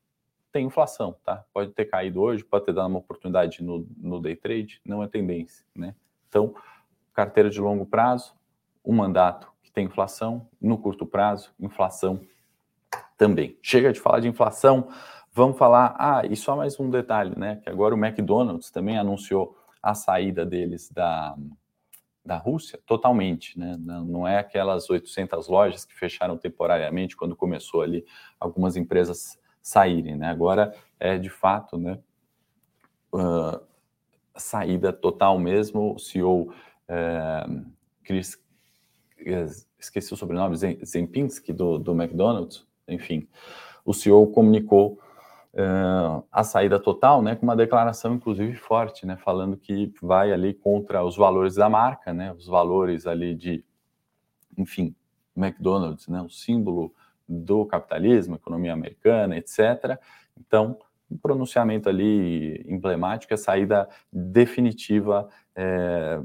Tem 0.50 0.66
inflação, 0.66 1.14
tá? 1.25 1.45
Pode 1.52 1.73
ter 1.73 1.85
caído 1.85 2.21
hoje, 2.21 2.45
pode 2.45 2.64
ter 2.64 2.73
dado 2.73 2.88
uma 2.88 2.99
oportunidade 2.99 3.62
no, 3.62 3.87
no 3.97 4.21
day 4.21 4.35
trade, 4.35 4.80
não 4.85 5.02
é 5.02 5.07
tendência, 5.07 5.64
né? 5.76 5.95
Então, 6.28 6.54
carteira 7.14 7.49
de 7.49 7.61
longo 7.61 7.87
prazo, 7.87 8.35
um 8.85 8.95
mandato 8.95 9.52
que 9.62 9.71
tem 9.71 9.87
inflação, 9.87 10.49
no 10.61 10.78
curto 10.78 11.07
prazo, 11.07 11.52
inflação 11.61 12.21
também. 13.16 13.57
Chega 13.62 13.92
de 13.92 14.00
falar 14.00 14.21
de 14.21 14.28
inflação, 14.28 14.88
vamos 15.33 15.59
falar. 15.59 15.95
Ah, 15.99 16.23
e 16.25 16.35
só 16.35 16.57
mais 16.57 16.80
um 16.80 16.90
detalhe, 16.90 17.38
né? 17.38 17.61
Que 17.62 17.68
agora 17.68 17.95
o 17.95 17.99
McDonald's 17.99 18.71
também 18.71 18.99
anunciou 18.99 19.58
a 19.83 19.95
saída 19.95 20.45
deles 20.45 20.91
da, 20.91 21.37
da 22.25 22.37
Rússia 22.37 22.79
totalmente, 22.87 23.59
né? 23.59 23.77
Não 23.79 24.27
é 24.27 24.39
aquelas 24.39 24.89
800 24.91 25.49
lojas 25.49 25.85
que 25.85 25.95
fecharam 25.95 26.37
temporariamente 26.37 27.17
quando 27.17 27.37
começou 27.37 27.83
ali 27.83 28.05
algumas 28.39 28.77
empresas 28.77 29.39
saírem, 29.63 30.17
né? 30.17 30.29
Agora 30.29 30.75
é 30.99 31.19
de 31.19 31.31
fato, 31.31 31.79
né? 31.79 31.99
Uh, 33.13 33.61
saída 34.37 34.93
total 34.93 35.39
mesmo. 35.39 35.95
O 35.95 35.99
CEO 35.99 36.53
é, 36.89 37.45
Chris, 38.03 38.43
esqueci 39.79 40.13
o 40.13 40.17
sobrenome, 40.17 40.57
Zempinski 40.57 41.53
do, 41.53 41.79
do 41.79 41.93
McDonald's, 41.93 42.67
enfim, 42.87 43.29
o 43.85 43.93
CEO 43.93 44.27
comunicou 44.29 44.99
uh, 45.55 46.25
a 46.31 46.45
saída 46.45 46.78
total, 46.78 47.23
né, 47.23 47.35
com 47.35 47.45
uma 47.45 47.57
declaração 47.57 48.14
inclusive 48.14 48.55
forte, 48.57 49.07
né, 49.07 49.17
falando 49.17 49.57
que 49.57 49.93
vai 50.02 50.33
ali 50.33 50.55
contra 50.55 51.05
os 51.05 51.17
valores 51.17 51.55
da 51.55 51.69
marca, 51.69 52.12
né, 52.12 52.33
os 52.33 52.47
valores 52.47 53.07
ali 53.07 53.35
de, 53.35 53.64
enfim, 54.57 54.95
McDonald's, 55.37 56.09
né, 56.09 56.21
o 56.23 56.28
símbolo 56.28 56.93
do 57.28 57.67
capitalismo, 57.67 58.37
economia 58.37 58.73
americana, 58.73 59.37
etc. 59.37 59.99
Então, 60.38 60.78
um 61.11 61.17
pronunciamento 61.17 61.88
ali 61.88 62.64
emblemático, 62.67 63.33
a 63.33 63.37
saída 63.37 63.88
definitiva 64.12 65.28
é, 65.55 66.21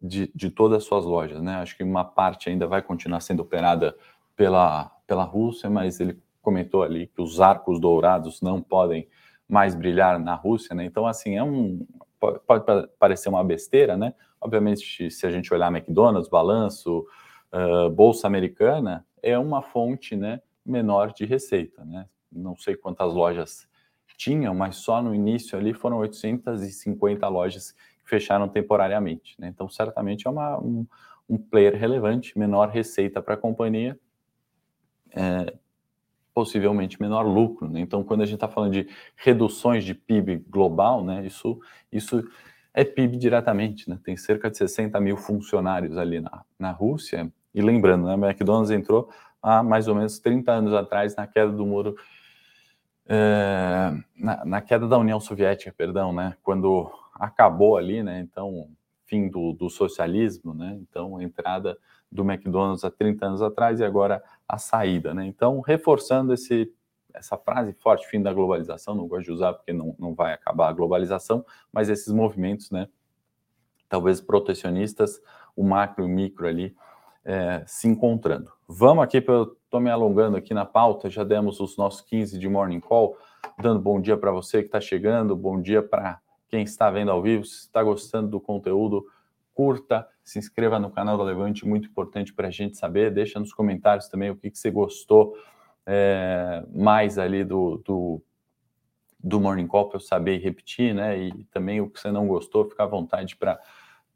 de, 0.00 0.30
de 0.34 0.50
todas 0.50 0.78
as 0.78 0.84
suas 0.84 1.04
lojas, 1.04 1.40
né? 1.42 1.56
Acho 1.56 1.76
que 1.76 1.82
uma 1.82 2.04
parte 2.04 2.48
ainda 2.48 2.66
vai 2.66 2.80
continuar 2.82 3.20
sendo 3.20 3.40
operada 3.40 3.96
pela, 4.34 4.90
pela 5.06 5.24
Rússia, 5.24 5.68
mas 5.68 6.00
ele 6.00 6.18
comentou 6.46 6.84
ali 6.84 7.08
que 7.08 7.20
os 7.20 7.40
arcos 7.40 7.80
dourados 7.80 8.40
não 8.40 8.62
podem 8.62 9.08
mais 9.48 9.74
brilhar 9.74 10.16
na 10.20 10.36
Rússia, 10.36 10.76
né? 10.76 10.84
Então, 10.84 11.04
assim, 11.04 11.36
é 11.36 11.42
um 11.42 11.84
pode 12.46 12.64
parecer 12.98 13.28
uma 13.28 13.42
besteira, 13.42 13.96
né? 13.96 14.14
Obviamente, 14.40 15.10
se 15.10 15.26
a 15.26 15.30
gente 15.30 15.52
olhar 15.52 15.74
McDonald's, 15.74 16.30
balanço, 16.30 17.04
uh, 17.52 17.90
bolsa 17.90 18.28
americana, 18.28 19.04
é 19.20 19.36
uma 19.36 19.60
fonte, 19.60 20.14
né, 20.14 20.40
menor 20.64 21.12
de 21.12 21.24
receita, 21.24 21.84
né? 21.84 22.06
Não 22.30 22.56
sei 22.56 22.76
quantas 22.76 23.12
lojas 23.12 23.68
tinham, 24.16 24.54
mas 24.54 24.76
só 24.76 25.02
no 25.02 25.14
início 25.14 25.58
ali 25.58 25.74
foram 25.74 25.98
850 25.98 27.28
lojas 27.28 27.72
que 27.72 28.08
fecharam 28.08 28.48
temporariamente, 28.48 29.34
né? 29.38 29.48
Então, 29.48 29.68
certamente 29.68 30.28
é 30.28 30.30
uma, 30.30 30.58
um, 30.58 30.86
um 31.28 31.36
player 31.36 31.74
relevante, 31.74 32.38
menor 32.38 32.68
receita 32.68 33.20
para 33.20 33.34
a 33.34 33.36
companhia, 33.36 33.98
é, 35.14 35.52
possivelmente 36.36 37.00
menor 37.00 37.22
lucro. 37.22 37.66
Né? 37.66 37.80
Então, 37.80 38.04
quando 38.04 38.20
a 38.20 38.26
gente 38.26 38.34
está 38.34 38.46
falando 38.46 38.74
de 38.74 38.86
reduções 39.16 39.82
de 39.82 39.94
PIB 39.94 40.44
global, 40.50 41.02
né, 41.02 41.24
isso, 41.24 41.58
isso 41.90 42.22
é 42.74 42.84
PIB 42.84 43.16
diretamente, 43.16 43.88
né? 43.88 43.98
Tem 44.04 44.18
cerca 44.18 44.50
de 44.50 44.58
60 44.58 45.00
mil 45.00 45.16
funcionários 45.16 45.96
ali 45.96 46.20
na, 46.20 46.44
na 46.58 46.72
Rússia. 46.72 47.32
E 47.54 47.62
lembrando, 47.62 48.04
né, 48.04 48.12
a 48.12 48.28
McDonald's 48.28 48.70
entrou 48.70 49.08
há 49.42 49.62
mais 49.62 49.88
ou 49.88 49.94
menos 49.94 50.18
30 50.18 50.52
anos 50.52 50.74
atrás 50.74 51.16
na 51.16 51.26
queda 51.26 51.50
do 51.50 51.64
muro, 51.64 51.96
é, 53.08 53.94
na, 54.14 54.44
na, 54.44 54.60
queda 54.60 54.86
da 54.86 54.98
União 54.98 55.18
Soviética, 55.18 55.72
perdão, 55.74 56.12
né? 56.12 56.36
Quando 56.42 56.92
acabou 57.14 57.78
ali, 57.78 58.02
né? 58.02 58.20
Então, 58.20 58.68
fim 59.06 59.30
do, 59.30 59.54
do 59.54 59.70
socialismo, 59.70 60.52
né? 60.52 60.76
Então, 60.82 61.18
entrada 61.22 61.78
do 62.10 62.22
McDonald's 62.22 62.84
há 62.84 62.90
30 62.90 63.26
anos 63.26 63.42
atrás 63.42 63.80
e 63.80 63.84
agora 63.84 64.22
a 64.48 64.58
saída, 64.58 65.12
né? 65.12 65.26
Então, 65.26 65.60
reforçando 65.60 66.32
esse 66.32 66.72
essa 67.16 67.36
frase 67.38 67.72
forte, 67.72 68.06
fim 68.06 68.22
da 68.22 68.32
globalização, 68.32 68.94
não 68.94 69.08
gosto 69.08 69.24
de 69.24 69.32
usar 69.32 69.54
porque 69.54 69.72
não, 69.72 69.96
não 69.98 70.14
vai 70.14 70.34
acabar 70.34 70.68
a 70.68 70.72
globalização, 70.72 71.44
mas 71.72 71.88
esses 71.88 72.12
movimentos, 72.12 72.70
né, 72.70 72.88
talvez 73.88 74.20
protecionistas, 74.20 75.20
o 75.56 75.64
macro 75.64 76.04
e 76.04 76.06
o 76.06 76.10
micro 76.10 76.46
ali 76.46 76.76
é, 77.24 77.64
se 77.66 77.88
encontrando. 77.88 78.52
Vamos 78.68 79.02
aqui, 79.02 79.24
eu 79.26 79.56
estou 79.64 79.80
me 79.80 79.90
alongando 79.90 80.36
aqui 80.36 80.52
na 80.52 80.66
pauta, 80.66 81.08
já 81.08 81.24
demos 81.24 81.58
os 81.58 81.76
nossos 81.76 82.02
15 82.02 82.38
de 82.38 82.48
Morning 82.48 82.80
Call, 82.80 83.16
dando 83.58 83.80
bom 83.80 84.00
dia 84.00 84.16
para 84.16 84.30
você 84.30 84.60
que 84.60 84.68
está 84.68 84.80
chegando, 84.80 85.34
bom 85.34 85.60
dia 85.60 85.82
para 85.82 86.20
quem 86.48 86.62
está 86.62 86.90
vendo 86.90 87.10
ao 87.10 87.22
vivo, 87.22 87.44
se 87.44 87.60
está 87.60 87.82
gostando 87.82 88.28
do 88.28 88.40
conteúdo, 88.40 89.06
curta, 89.54 90.06
se 90.26 90.40
inscreva 90.40 90.76
no 90.80 90.90
canal 90.90 91.16
da 91.16 91.22
Levante, 91.22 91.64
muito 91.64 91.88
importante 91.88 92.34
para 92.34 92.48
a 92.48 92.50
gente 92.50 92.76
saber, 92.76 93.12
deixa 93.12 93.38
nos 93.38 93.54
comentários 93.54 94.08
também 94.08 94.28
o 94.28 94.34
que, 94.34 94.50
que 94.50 94.58
você 94.58 94.72
gostou, 94.72 95.36
é, 95.86 96.64
mais 96.74 97.16
ali 97.16 97.44
do, 97.44 97.80
do, 97.84 98.20
do 99.22 99.40
Morning 99.40 99.68
Call 99.68 99.88
para 99.88 99.98
eu 99.98 100.00
saber 100.00 100.34
e 100.34 100.42
repetir, 100.42 100.92
né? 100.92 101.16
E 101.16 101.44
também 101.44 101.80
o 101.80 101.88
que 101.88 102.00
você 102.00 102.10
não 102.10 102.26
gostou, 102.26 102.68
fica 102.68 102.82
à 102.82 102.86
vontade 102.86 103.36
para 103.36 103.56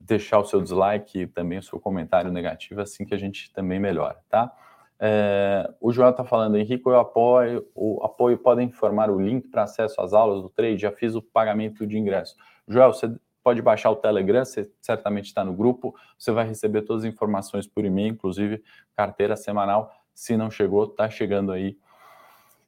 deixar 0.00 0.40
o 0.40 0.44
seu 0.44 0.60
dislike 0.60 1.20
e 1.20 1.26
também 1.28 1.60
o 1.60 1.62
seu 1.62 1.78
comentário 1.78 2.32
negativo, 2.32 2.80
assim 2.80 3.04
que 3.04 3.14
a 3.14 3.18
gente 3.18 3.52
também 3.52 3.78
melhora, 3.78 4.18
tá? 4.28 4.52
É, 4.98 5.72
o 5.80 5.92
Joel 5.92 6.10
está 6.10 6.24
falando, 6.24 6.56
Henrique, 6.56 6.84
eu 6.86 6.98
apoio, 6.98 7.64
o 7.72 8.02
apoio 8.02 8.36
pode 8.36 8.64
informar 8.64 9.10
o 9.10 9.20
link 9.20 9.46
para 9.46 9.62
acesso 9.62 10.00
às 10.00 10.12
aulas 10.12 10.42
do 10.42 10.50
trade, 10.50 10.82
já 10.82 10.90
fiz 10.90 11.14
o 11.14 11.22
pagamento 11.22 11.86
de 11.86 11.96
ingresso. 11.96 12.34
Joel, 12.66 12.92
você 12.92 13.08
pode 13.50 13.62
baixar 13.62 13.90
o 13.90 13.96
Telegram, 13.96 14.44
você 14.44 14.70
certamente 14.80 15.24
está 15.24 15.44
no 15.44 15.52
grupo, 15.52 15.92
você 16.16 16.30
vai 16.30 16.46
receber 16.46 16.82
todas 16.82 17.04
as 17.04 17.12
informações 17.12 17.66
por 17.66 17.84
e-mail, 17.84 18.12
inclusive 18.12 18.62
carteira 18.94 19.36
semanal 19.36 19.92
se 20.14 20.36
não 20.36 20.48
chegou, 20.52 20.86
tá 20.86 21.10
chegando 21.10 21.50
aí 21.50 21.76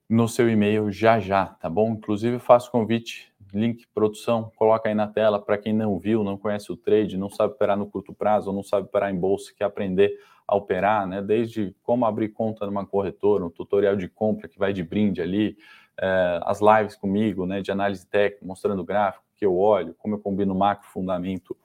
no 0.08 0.26
seu 0.26 0.50
e-mail 0.50 0.90
já 0.90 1.20
já, 1.20 1.46
tá 1.46 1.70
bom? 1.70 1.92
Inclusive 1.92 2.40
faço 2.40 2.68
convite, 2.68 3.32
link 3.54 3.86
produção, 3.94 4.50
coloca 4.56 4.88
aí 4.88 4.94
na 4.94 5.06
tela 5.06 5.40
para 5.40 5.56
quem 5.56 5.72
não 5.72 6.00
viu, 6.00 6.24
não 6.24 6.36
conhece 6.36 6.72
o 6.72 6.76
trade, 6.76 7.16
não 7.16 7.30
sabe 7.30 7.52
operar 7.52 7.76
no 7.76 7.86
curto 7.86 8.12
prazo, 8.12 8.52
não 8.52 8.64
sabe 8.64 8.86
operar 8.86 9.12
em 9.12 9.16
bolsa, 9.16 9.52
quer 9.56 9.66
aprender 9.66 10.18
a 10.48 10.56
operar, 10.56 11.06
né? 11.06 11.22
Desde 11.22 11.76
como 11.84 12.04
abrir 12.06 12.30
conta 12.30 12.66
numa 12.66 12.84
corretora, 12.84 13.44
um 13.44 13.50
tutorial 13.50 13.94
de 13.94 14.08
compra 14.08 14.48
que 14.48 14.58
vai 14.58 14.72
de 14.72 14.82
brinde 14.82 15.22
ali, 15.22 15.56
é, 16.00 16.40
as 16.42 16.60
lives 16.60 16.96
comigo, 16.96 17.46
né? 17.46 17.60
De 17.60 17.70
análise 17.70 18.04
técnica, 18.04 18.44
mostrando 18.44 18.82
gráfico 18.82 19.22
que 19.42 19.46
eu 19.46 19.58
olho, 19.58 19.92
como 19.98 20.14
eu 20.14 20.20
combino 20.20 20.54
macro, 20.54 20.88
fundamento 20.88 21.56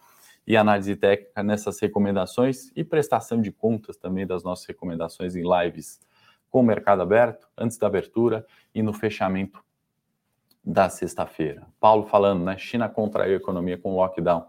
e 0.48 0.58
análise 0.58 0.96
técnica 0.96 1.44
nessas 1.44 1.80
recomendações 1.80 2.72
e 2.76 2.84
prestação 2.84 3.40
de 3.40 3.52
contas 3.52 3.98
também 3.98 4.26
das 4.26 4.44
nossas 4.44 4.66
recomendações 4.66 5.36
em 5.36 5.44
lives 5.44 6.00
com 6.50 6.62
o 6.62 6.64
mercado 6.64 7.04
aberto, 7.04 7.48
antes 7.56 7.78
da 7.78 7.86
abertura 7.86 8.44
e 8.74 8.82
no 8.82 8.94
fechamento 8.94 9.64
da 10.66 10.90
sexta-feira. 10.90 11.68
Paulo 11.80 12.08
falando, 12.08 12.44
né? 12.44 12.58
China 12.58 12.90
contraiu 12.90 13.36
a 13.36 13.38
economia 13.38 13.78
com 13.78 13.96
lockdown. 13.96 14.48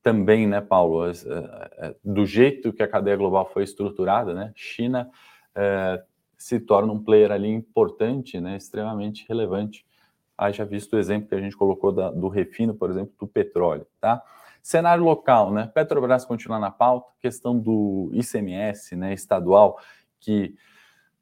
Também, 0.00 0.46
né, 0.46 0.60
Paulo, 0.60 1.08
é, 1.08 1.12
é, 1.76 1.96
do 2.04 2.24
jeito 2.24 2.72
que 2.72 2.84
a 2.84 2.88
cadeia 2.88 3.16
global 3.16 3.50
foi 3.52 3.64
estruturada, 3.64 4.32
né? 4.32 4.52
China 4.54 5.10
é, 5.56 6.00
se 6.38 6.60
torna 6.60 6.92
um 6.92 7.02
player 7.02 7.32
ali 7.32 7.48
importante, 7.48 8.40
né? 8.40 8.56
Extremamente 8.56 9.26
relevante. 9.28 9.84
Haja 10.40 10.64
visto 10.64 10.94
o 10.94 10.98
exemplo 10.98 11.28
que 11.28 11.34
a 11.34 11.40
gente 11.40 11.54
colocou 11.54 11.92
da, 11.92 12.10
do 12.10 12.26
refino, 12.28 12.74
por 12.74 12.88
exemplo, 12.88 13.12
do 13.18 13.26
petróleo, 13.26 13.86
tá? 14.00 14.22
Cenário 14.62 15.04
local, 15.04 15.52
né? 15.52 15.70
Petrobras 15.74 16.24
continua 16.24 16.58
na 16.58 16.70
pauta, 16.70 17.12
questão 17.20 17.58
do 17.58 18.10
ICMS, 18.14 18.96
né, 18.96 19.12
estadual, 19.12 19.78
que 20.18 20.54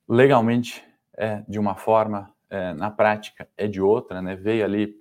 legalmente 0.09 0.85
é 1.17 1.43
de 1.49 1.59
uma 1.59 1.75
forma, 1.75 2.33
é, 2.49 2.73
na 2.75 2.93
prática 2.93 3.49
é 3.57 3.67
de 3.67 3.83
outra, 3.83 4.23
né? 4.23 4.37
Veio 4.37 4.65
ali 4.65 4.95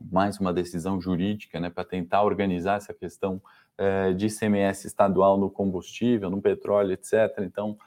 mais 0.00 0.40
uma 0.40 0.52
decisão 0.52 1.00
jurídica, 1.00 1.60
né, 1.60 1.70
para 1.70 1.84
tentar 1.84 2.24
organizar 2.24 2.76
essa 2.76 2.92
questão 2.92 3.40
é, 3.76 4.12
de 4.12 4.26
ICMS 4.26 4.86
estadual 4.88 5.38
no 5.38 5.48
combustível, 5.48 6.28
no 6.28 6.42
petróleo, 6.42 6.92
etc. 6.92 7.38
Então, 7.42 7.78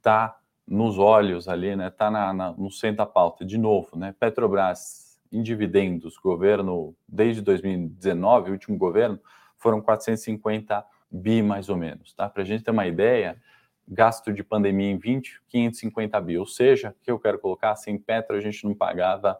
tá 0.00 0.36
nos 0.66 0.98
olhos 0.98 1.48
ali, 1.48 1.74
né? 1.76 1.90
Tá 1.90 2.10
na, 2.10 2.32
na, 2.32 2.52
no 2.52 2.70
centro 2.70 2.98
da 2.98 3.06
pauta. 3.06 3.44
De 3.44 3.58
novo, 3.58 3.96
né? 3.96 4.14
Petrobras 4.18 5.20
em 5.30 5.42
dividendos, 5.42 6.18
governo, 6.18 6.94
desde 7.08 7.40
2019, 7.40 8.50
o 8.50 8.52
último 8.52 8.76
governo, 8.76 9.18
foram 9.56 9.80
450 9.80 10.84
bi 11.10 11.42
mais 11.42 11.68
ou 11.68 11.76
menos, 11.76 12.12
tá? 12.12 12.28
Para 12.28 12.42
a 12.42 12.44
gente 12.44 12.62
ter 12.62 12.70
uma 12.70 12.86
ideia, 12.86 13.40
gasto 13.88 14.32
de 14.32 14.44
pandemia 14.44 14.90
em 14.90 14.98
20, 14.98 15.42
550 15.48 16.20
bi, 16.20 16.38
ou 16.38 16.46
seja, 16.46 16.90
o 16.90 17.04
que 17.04 17.10
eu 17.10 17.18
quero 17.18 17.38
colocar, 17.38 17.74
sem 17.76 17.98
Petro 17.98 18.36
a 18.36 18.40
gente 18.40 18.64
não 18.64 18.74
pagava 18.74 19.38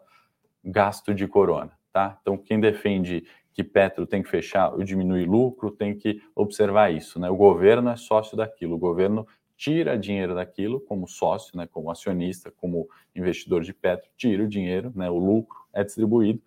gasto 0.63 1.13
de 1.13 1.27
corona, 1.27 1.71
tá? 1.91 2.17
Então, 2.21 2.37
quem 2.37 2.59
defende 2.59 3.25
que 3.53 3.63
Petro 3.63 4.07
tem 4.07 4.23
que 4.23 4.29
fechar 4.29 4.73
ou 4.73 4.83
diminuir 4.83 5.25
lucro, 5.25 5.69
tem 5.69 5.95
que 5.95 6.21
observar 6.35 6.91
isso, 6.91 7.19
né? 7.19 7.29
O 7.29 7.35
governo 7.35 7.89
é 7.89 7.95
sócio 7.95 8.35
daquilo, 8.35 8.75
o 8.75 8.79
governo 8.79 9.27
tira 9.63 9.97
dinheiro 9.97 10.35
daquilo 10.35 10.81
como 10.81 11.07
sócio, 11.07 11.57
né, 11.57 11.65
como 11.65 11.89
acionista, 11.89 12.51
como 12.51 12.89
investidor 13.15 13.63
de 13.63 13.73
Petro, 13.73 14.09
tira 14.17 14.43
o 14.43 14.47
dinheiro, 14.47 14.91
né, 14.93 15.09
o 15.09 15.17
lucro 15.17 15.57
é 15.71 15.85
distribuído 15.85 16.41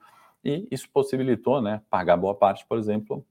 e 0.45 0.69
isso 0.71 0.87
possibilitou, 0.93 1.63
né, 1.63 1.81
pagar 1.89 2.19
boa 2.19 2.35
parte, 2.35 2.67
por 2.67 2.77
exemplo, 2.77 3.25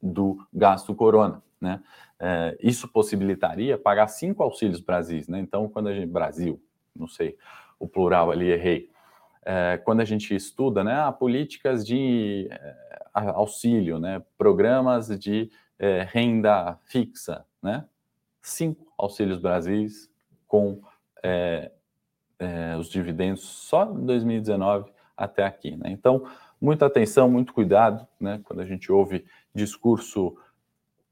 do 0.00 0.46
gasto 0.52 0.94
corona, 0.94 1.42
né? 1.60 1.82
É, 2.20 2.56
isso 2.60 2.86
possibilitaria 2.86 3.76
pagar 3.76 4.06
cinco 4.06 4.44
auxílios 4.44 4.80
Brasis, 4.80 5.26
né? 5.26 5.40
Então, 5.40 5.68
quando 5.68 5.88
a 5.88 5.94
gente 5.94 6.06
Brasil, 6.06 6.62
não 6.94 7.08
sei 7.08 7.36
o 7.80 7.88
plural 7.88 8.30
ali 8.30 8.52
errei, 8.52 8.90
é, 9.44 9.76
quando 9.84 10.02
a 10.02 10.04
gente 10.04 10.32
estuda, 10.36 10.84
né, 10.84 11.12
políticas 11.18 11.84
de 11.84 12.46
é, 12.48 12.76
auxílio, 13.12 13.98
né, 13.98 14.22
programas 14.38 15.08
de 15.18 15.50
renda 16.12 16.78
fixa, 16.84 17.44
né, 17.60 17.84
cinco 18.44 18.92
auxílios 18.98 19.38
Brasis 19.38 20.10
com 20.46 20.80
é, 21.22 21.72
é, 22.38 22.76
os 22.76 22.88
dividendos 22.88 23.42
só 23.42 23.90
em 23.90 24.04
2019 24.04 24.92
até 25.16 25.44
aqui. 25.44 25.76
Né? 25.76 25.90
Então, 25.90 26.26
muita 26.60 26.86
atenção, 26.86 27.28
muito 27.28 27.52
cuidado 27.52 28.06
né, 28.20 28.40
quando 28.44 28.60
a 28.60 28.66
gente 28.66 28.92
ouve 28.92 29.24
discurso 29.54 30.36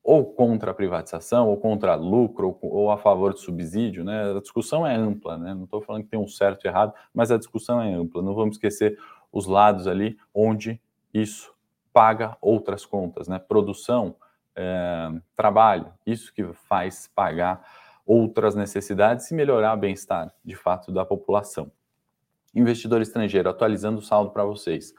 ou 0.04 0.24
contra 0.24 0.72
a 0.72 0.74
privatização, 0.74 1.48
ou 1.48 1.56
contra 1.56 1.94
lucro, 1.94 2.58
ou, 2.60 2.72
ou 2.72 2.90
a 2.90 2.98
favor 2.98 3.32
de 3.32 3.40
subsídio. 3.40 4.04
Né? 4.04 4.36
A 4.36 4.40
discussão 4.40 4.86
é 4.86 4.94
ampla, 4.94 5.38
né? 5.38 5.54
não 5.54 5.64
estou 5.64 5.80
falando 5.80 6.02
que 6.02 6.10
tem 6.10 6.18
um 6.18 6.28
certo 6.28 6.64
e 6.64 6.68
errado, 6.68 6.92
mas 7.14 7.30
a 7.30 7.38
discussão 7.38 7.80
é 7.80 7.94
ampla. 7.94 8.20
Não 8.20 8.34
vamos 8.34 8.56
esquecer 8.56 8.98
os 9.32 9.46
lados 9.46 9.86
ali 9.86 10.18
onde 10.34 10.80
isso 11.14 11.54
paga 11.92 12.36
outras 12.40 12.84
contas, 12.84 13.28
né? 13.28 13.38
Produção, 13.38 14.16
é, 14.56 15.08
trabalho, 15.34 15.92
isso 16.06 16.32
que 16.32 16.44
faz 16.68 17.10
pagar 17.14 17.64
outras 18.06 18.54
necessidades 18.54 19.30
e 19.30 19.34
melhorar 19.34 19.74
o 19.74 19.80
bem-estar, 19.80 20.32
de 20.44 20.54
fato, 20.54 20.92
da 20.92 21.04
população. 21.04 21.70
Investidor 22.54 23.00
estrangeiro, 23.00 23.48
atualizando 23.48 23.98
o 23.98 24.02
saldo 24.02 24.30
para 24.30 24.44
vocês. 24.44 24.92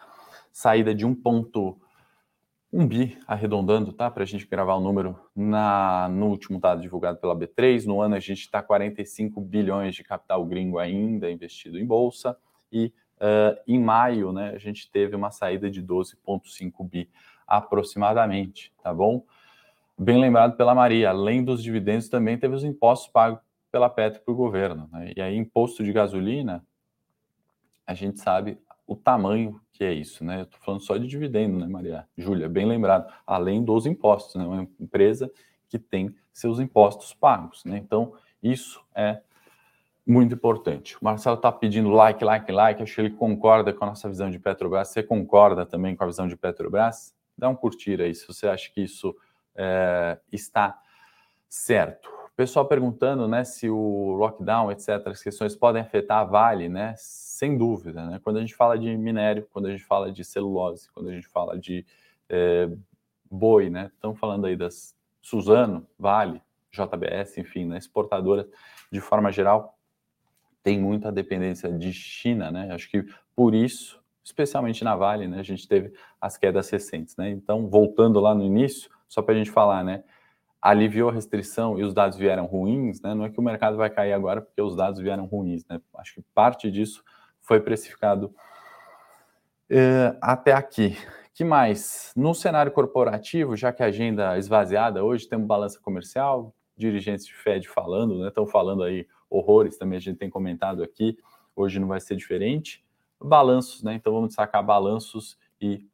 Saída 0.51 0.95
de 0.95 1.05
1,1 1.05 2.87
bi, 2.87 3.17
arredondando, 3.27 3.93
tá? 3.93 4.09
Para 4.09 4.23
a 4.23 4.25
gente 4.25 4.47
gravar 4.47 4.75
o 4.75 4.81
número 4.81 5.19
na, 5.35 6.09
no 6.09 6.27
último 6.27 6.59
dado 6.59 6.81
divulgado 6.81 7.19
pela 7.19 7.35
B3. 7.35 7.85
No 7.85 8.01
ano 8.01 8.15
a 8.15 8.19
gente 8.19 8.41
está 8.41 8.63
45 8.63 9.39
bilhões 9.41 9.93
de 9.95 10.03
capital 10.03 10.43
gringo 10.45 10.79
ainda 10.79 11.29
investido 11.29 11.77
em 11.77 11.85
bolsa. 11.85 12.35
E 12.71 12.91
uh, 13.17 13.59
em 13.67 13.79
maio, 13.79 14.31
né, 14.31 14.51
a 14.55 14.57
gente 14.57 14.89
teve 14.89 15.15
uma 15.15 15.29
saída 15.29 15.69
de 15.69 15.83
12,5 15.83 16.89
bi 16.89 17.09
aproximadamente, 17.47 18.73
tá 18.81 18.91
bom? 18.93 19.23
Bem 20.03 20.19
lembrado 20.19 20.55
pela 20.55 20.75
Maria, 20.75 21.09
além 21.09 21.43
dos 21.43 21.63
dividendos, 21.63 22.09
também 22.09 22.37
teve 22.37 22.53
os 22.53 22.63
impostos 22.63 23.11
pagos 23.11 23.39
pela 23.71 23.89
Petro 23.89 24.21
para 24.21 24.33
o 24.33 24.37
governo. 24.37 24.87
Né? 24.91 25.13
E 25.15 25.21
aí, 25.21 25.35
imposto 25.35 25.83
de 25.83 25.91
gasolina, 25.91 26.63
a 27.87 27.93
gente 27.93 28.19
sabe 28.19 28.57
o 28.85 28.95
tamanho 28.95 29.59
que 29.71 29.83
é 29.83 29.91
isso, 29.91 30.23
né? 30.23 30.41
Eu 30.41 30.43
estou 30.43 30.59
falando 30.59 30.81
só 30.81 30.97
de 30.97 31.07
dividendo, 31.07 31.57
né, 31.57 31.65
Maria? 31.65 32.07
Júlia, 32.15 32.47
bem 32.47 32.65
lembrado, 32.65 33.11
além 33.25 33.63
dos 33.63 33.85
impostos, 33.85 34.35
né? 34.35 34.45
Uma 34.45 34.67
empresa 34.79 35.31
que 35.67 35.79
tem 35.79 36.13
seus 36.31 36.59
impostos 36.59 37.13
pagos, 37.13 37.65
né? 37.65 37.77
Então, 37.77 38.13
isso 38.41 38.83
é 38.93 39.21
muito 40.05 40.35
importante. 40.35 40.95
O 41.01 41.05
Marcelo 41.05 41.37
está 41.37 41.51
pedindo 41.51 41.89
like, 41.89 42.23
like, 42.23 42.51
like. 42.51 42.83
Acho 42.83 42.95
que 42.95 43.01
ele 43.01 43.09
concorda 43.09 43.73
com 43.73 43.83
a 43.85 43.87
nossa 43.87 44.07
visão 44.07 44.29
de 44.29 44.37
Petrobras. 44.37 44.89
Você 44.89 45.01
concorda 45.01 45.65
também 45.65 45.95
com 45.95 46.03
a 46.03 46.07
visão 46.07 46.27
de 46.27 46.35
Petrobras? 46.35 47.15
Dá 47.37 47.49
um 47.49 47.55
curtir 47.55 47.99
aí 48.01 48.13
se 48.13 48.27
você 48.27 48.47
acha 48.47 48.71
que 48.71 48.81
isso 48.81 49.15
é, 49.55 50.17
está 50.31 50.79
certo. 51.47 52.09
Pessoal 52.35 52.65
perguntando, 52.67 53.27
né, 53.27 53.43
se 53.43 53.69
o 53.69 54.13
lockdown, 54.13 54.71
etc, 54.71 55.05
as 55.05 55.21
questões 55.21 55.55
podem 55.55 55.83
afetar 55.83 56.17
a 56.17 56.23
Vale, 56.23 56.67
né? 56.67 56.95
Sem 56.97 57.55
dúvida, 57.55 58.03
né? 58.05 58.19
Quando 58.23 58.37
a 58.37 58.41
gente 58.41 58.55
fala 58.55 58.77
de 58.77 58.97
minério, 58.97 59.47
quando 59.51 59.67
a 59.67 59.71
gente 59.71 59.83
fala 59.83 60.11
de 60.11 60.23
celulose, 60.23 60.91
quando 60.91 61.09
a 61.09 61.13
gente 61.13 61.27
fala 61.27 61.59
de 61.59 61.85
é, 62.27 62.67
boi, 63.29 63.69
né? 63.69 63.91
Estão 63.93 64.15
falando 64.15 64.47
aí 64.47 64.55
das 64.55 64.95
Suzano, 65.21 65.87
Vale, 65.97 66.41
JBS, 66.71 67.37
enfim, 67.37 67.65
né, 67.65 67.77
exportadoras 67.77 68.47
de 68.91 68.99
forma 68.99 69.31
geral, 69.31 69.77
tem 70.63 70.79
muita 70.79 71.11
dependência 71.11 71.71
de 71.71 71.93
China, 71.93 72.49
né? 72.49 72.73
Acho 72.73 72.89
que 72.89 73.05
por 73.35 73.53
isso, 73.53 74.03
especialmente 74.23 74.83
na 74.83 74.95
Vale, 74.95 75.27
né, 75.27 75.39
a 75.39 75.43
gente 75.43 75.67
teve 75.67 75.93
as 76.19 76.35
quedas 76.35 76.69
recentes, 76.69 77.15
né? 77.15 77.29
Então, 77.29 77.69
voltando 77.69 78.19
lá 78.19 78.33
no 78.33 78.43
início, 78.43 78.89
só 79.13 79.21
para 79.21 79.35
a 79.35 79.37
gente 79.37 79.51
falar, 79.51 79.83
né? 79.83 80.03
Aliviou 80.61 81.09
a 81.09 81.13
restrição 81.13 81.77
e 81.77 81.83
os 81.83 81.93
dados 81.93 82.17
vieram 82.17 82.45
ruins, 82.45 83.01
né? 83.01 83.13
Não 83.13 83.25
é 83.25 83.29
que 83.29 83.39
o 83.39 83.43
mercado 83.43 83.77
vai 83.77 83.89
cair 83.89 84.13
agora 84.13 84.41
porque 84.41 84.61
os 84.61 84.75
dados 84.75 84.99
vieram 84.99 85.25
ruins, 85.25 85.65
né? 85.67 85.79
Acho 85.97 86.15
que 86.15 86.21
parte 86.33 86.71
disso 86.71 87.03
foi 87.41 87.59
precificado 87.59 88.33
é, 89.69 90.15
até 90.21 90.53
aqui 90.53 90.97
que 91.33 91.43
mais? 91.43 92.13
No 92.15 92.33
cenário 92.33 92.71
corporativo, 92.71 93.57
já 93.57 93.73
que 93.73 93.81
a 93.81 93.87
agenda 93.87 94.37
esvaziada, 94.37 95.03
hoje 95.03 95.27
temos 95.27 95.47
balança 95.47 95.79
comercial, 95.79 96.53
dirigentes 96.77 97.25
de 97.25 97.33
Fed 97.33 97.67
falando, 97.67 98.19
né? 98.19 98.27
Estão 98.27 98.45
falando 98.45 98.83
aí 98.83 99.07
horrores, 99.29 99.77
também 99.77 99.97
a 99.97 100.01
gente 100.01 100.17
tem 100.17 100.29
comentado 100.29 100.83
aqui, 100.83 101.17
hoje 101.55 101.79
não 101.79 101.87
vai 101.87 101.99
ser 101.99 102.15
diferente. 102.15 102.85
Balanços, 103.19 103.81
né? 103.81 103.95
Então 103.95 104.13
vamos 104.13 104.29
destacar 104.29 104.63
balanços 104.63 105.37
e 105.59 105.87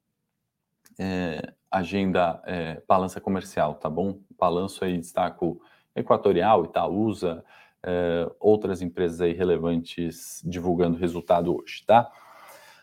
é, 0.99 1.53
agenda 1.71 2.41
é, 2.45 2.83
balança 2.87 3.21
comercial, 3.21 3.75
tá 3.75 3.89
bom? 3.89 4.19
Balanço 4.37 4.83
aí 4.83 4.97
destaco 4.97 5.61
Equatorial, 5.95 6.65
Itaúsa, 6.65 7.43
é, 7.81 8.29
outras 8.39 8.81
empresas 8.81 9.21
aí 9.21 9.33
relevantes 9.33 10.43
divulgando 10.45 10.97
resultado 10.97 11.55
hoje, 11.55 11.83
tá? 11.85 12.11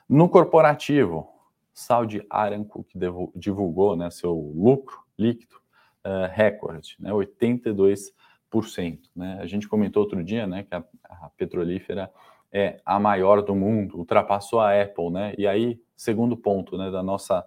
No 0.09 0.29
corporativo, 0.29 1.29
Saudi 1.77 2.25
Aramco, 2.31 2.85
que 2.85 2.99
divulgou 3.35 3.97
né, 3.97 4.09
seu 4.09 4.33
lucro 4.33 4.99
líquido 5.19 5.57
uh, 6.07 6.33
recorde, 6.33 6.97
né, 6.99 7.11
82%. 7.11 8.13
Né? 9.15 9.39
A 9.41 9.47
gente 9.47 9.69
comentou 9.69 10.03
outro 10.03 10.25
dia 10.25 10.47
né, 10.47 10.63
que 10.63 10.75
a, 10.75 10.83
a, 11.05 11.31
petrolífera 11.37 12.11
é 12.51 12.81
a 12.87 12.99
maior 12.99 13.43
do 13.43 13.55
mundo, 13.55 13.99
ultrapassou 13.99 14.61
a 14.61 14.81
Apple. 14.81 15.11
Né? 15.11 15.35
E 15.37 15.47
aí, 15.47 15.79
segundo 15.95 16.37
ponto 16.37 16.79
né, 16.79 16.91
da 16.91 17.03
nossa. 17.03 17.45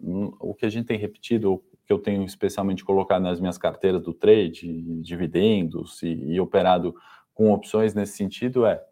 O 0.00 0.54
que 0.54 0.66
a 0.66 0.68
gente 0.68 0.86
tem 0.86 0.98
repetido, 0.98 1.62
que 1.84 1.92
eu 1.92 1.98
tenho 1.98 2.24
especialmente 2.24 2.84
colocado 2.84 3.22
nas 3.22 3.40
minhas 3.40 3.58
carteiras 3.58 4.02
do 4.02 4.12
trade, 4.12 5.00
dividendos 5.00 6.02
e, 6.02 6.08
e 6.08 6.40
operado 6.40 6.94
com 7.34 7.52
opções 7.52 7.94
nesse 7.94 8.16
sentido 8.16 8.64
é 8.64 8.82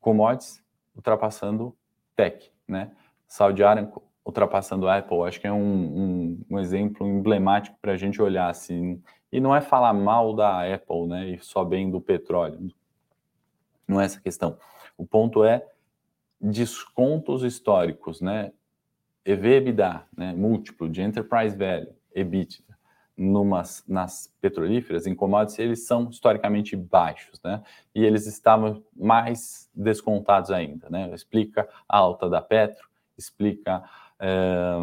commodities 0.00 0.62
ultrapassando 0.94 1.76
tech, 2.14 2.50
né? 2.66 2.92
Saudi 3.26 3.62
Aramco 3.62 4.02
ultrapassando 4.24 4.88
a 4.88 4.98
Apple, 4.98 5.22
acho 5.22 5.40
que 5.40 5.46
é 5.46 5.52
um, 5.52 5.58
um, 5.62 6.40
um 6.50 6.58
exemplo 6.58 7.06
emblemático 7.06 7.78
para 7.80 7.92
a 7.92 7.96
gente 7.96 8.20
olhar 8.20 8.50
assim. 8.50 9.00
E 9.30 9.38
não 9.38 9.54
é 9.54 9.60
falar 9.60 9.92
mal 9.92 10.34
da 10.34 10.74
Apple, 10.74 11.06
né? 11.06 11.30
E 11.30 11.38
só 11.38 11.64
bem 11.64 11.88
do 11.88 12.00
petróleo. 12.00 12.72
Não 13.86 14.00
é 14.00 14.04
essa 14.04 14.18
a 14.18 14.22
questão. 14.22 14.58
O 14.98 15.06
ponto 15.06 15.44
é 15.44 15.64
descontos 16.40 17.44
históricos, 17.44 18.20
né? 18.20 18.52
EV/EBITDA, 19.26 20.04
né? 20.16 20.32
Múltiplo 20.32 20.88
de 20.88 21.02
enterprise 21.02 21.56
value, 21.56 21.92
EBITDA, 22.14 22.64
numas, 23.16 23.82
nas 23.88 24.32
petrolíferas, 24.40 25.06
em 25.06 25.14
commodities, 25.14 25.58
eles 25.58 25.86
são 25.86 26.08
historicamente 26.08 26.76
baixos, 26.76 27.40
né? 27.42 27.62
E 27.94 28.04
eles 28.04 28.26
estavam 28.26 28.84
mais 28.94 29.68
descontados 29.74 30.50
ainda, 30.50 30.88
né? 30.88 31.12
Explica 31.12 31.68
a 31.88 31.98
alta 31.98 32.28
da 32.28 32.40
Petro, 32.40 32.86
explica 33.18 33.82
é, 34.20 34.76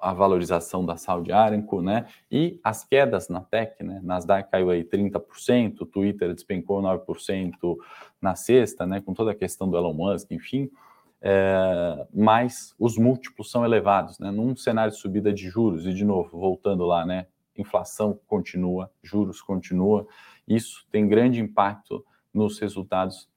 a 0.00 0.12
valorização 0.12 0.86
da 0.86 0.96
Saudi 0.96 1.32
Aramco, 1.32 1.82
né? 1.82 2.06
E 2.30 2.60
as 2.62 2.84
quedas 2.84 3.28
na 3.28 3.40
Tech, 3.40 3.82
né? 3.82 4.00
Nasdaq 4.02 4.50
caiu 4.50 4.70
aí 4.70 4.84
30%, 4.84 5.80
o 5.80 5.86
Twitter 5.86 6.32
despencou 6.32 6.80
9% 6.80 7.76
na 8.22 8.36
sexta, 8.36 8.86
né? 8.86 9.00
Com 9.00 9.12
toda 9.12 9.32
a 9.32 9.34
questão 9.34 9.68
do 9.68 9.76
Elon 9.76 9.92
Musk, 9.92 10.30
enfim. 10.30 10.70
É, 11.20 12.06
mas 12.14 12.74
os 12.78 12.96
múltiplos 12.96 13.50
são 13.50 13.64
elevados, 13.64 14.18
né? 14.18 14.30
Num 14.30 14.54
cenário 14.56 14.92
de 14.92 14.98
subida 14.98 15.32
de 15.32 15.48
juros, 15.48 15.86
e 15.86 15.92
de 15.92 16.04
novo, 16.04 16.38
voltando 16.38 16.84
lá, 16.84 17.04
né? 17.04 17.26
Inflação 17.56 18.18
continua, 18.26 18.90
juros 19.02 19.42
continua, 19.42 20.06
isso 20.46 20.86
tem 20.90 21.08
grande 21.08 21.40
impacto 21.40 22.04
nos 22.32 22.58
resultados 22.60 23.28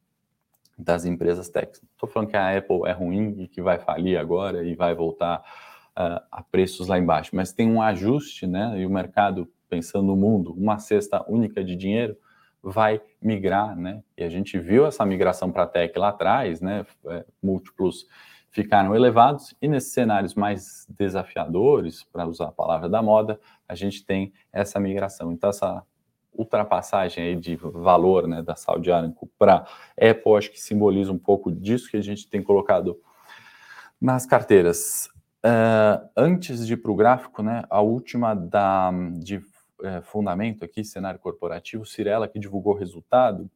das 0.78 1.06
empresas 1.06 1.50
tech. 1.50 1.72
Estou 1.74 2.08
falando 2.08 2.30
que 2.30 2.38
a 2.38 2.56
Apple 2.56 2.82
é 2.86 2.92
ruim 2.92 3.42
e 3.42 3.48
que 3.48 3.62
vai 3.62 3.80
falir 3.80 4.18
agora 4.18 4.64
e 4.64 4.76
vai 4.76 4.94
voltar 4.94 5.40
uh, 5.40 6.24
a 6.32 6.44
preços 6.44 6.88
lá 6.88 6.98
embaixo, 6.98 7.36
mas 7.36 7.52
tem 7.52 7.70
um 7.70 7.82
ajuste, 7.82 8.46
né? 8.46 8.80
E 8.80 8.86
o 8.86 8.90
mercado, 8.90 9.52
pensando 9.68 10.08
no 10.08 10.16
mundo, 10.16 10.54
uma 10.54 10.78
cesta 10.78 11.24
única 11.28 11.64
de 11.64 11.76
dinheiro 11.76 12.16
vai 12.64 13.02
migrar, 13.22 13.76
né? 13.76 14.04
E 14.18 14.24
a 14.24 14.30
gente 14.30 14.60
viu 14.60 14.86
essa 14.86 15.06
migração 15.06 15.52
para 15.52 15.64
a 15.64 15.68
tech 15.68 15.98
lá 15.98 16.10
atrás, 16.10 16.62
né? 16.62 16.86
É, 17.08 17.26
múltiplos 17.42 18.08
ficaram 18.52 18.94
elevados 18.94 19.56
e 19.62 19.68
nesses 19.68 19.94
cenários 19.94 20.36
mais 20.36 20.86
desafiadores, 20.90 22.04
para 22.04 22.28
usar 22.28 22.50
a 22.50 22.52
palavra 22.52 22.90
da 22.90 23.02
moda, 23.02 23.40
a 23.68 23.74
gente 23.74 24.06
tem 24.06 24.34
essa 24.52 24.80
migração. 24.80 25.32
Então 25.32 25.50
essa 25.50 25.84
ultrapassagem 26.34 27.24
aí 27.24 27.36
de 27.36 27.56
valor 27.56 28.28
né, 28.28 28.42
da 28.42 28.56
Saudi 28.56 28.92
Aramco 28.92 29.30
para 29.38 29.66
Apple, 29.98 30.38
acho 30.38 30.52
que 30.52 30.62
simboliza 30.62 31.12
um 31.12 31.18
pouco 31.18 31.52
disso 31.52 31.90
que 31.90 31.98
a 31.98 32.02
gente 32.02 32.30
tem 32.30 32.42
colocado 32.42 33.00
nas 34.00 34.26
carteiras. 34.26 35.10
Uh, 35.44 36.08
antes 36.16 36.68
de 36.68 36.74
ir 36.74 36.78
para 36.78 36.92
o 36.92 36.96
gráfico, 36.96 37.42
né, 37.42 37.64
a 37.70 37.82
última 37.82 38.34
da, 38.34 38.92
de 39.14 39.42
uh, 39.82 40.02
fundamento 40.04 40.64
aqui, 40.64 40.84
cenário 40.84 41.20
corporativo, 41.20 41.86
Cirela, 41.86 42.28
que 42.28 42.40
divulgou 42.40 42.74
resultado, 42.74 43.50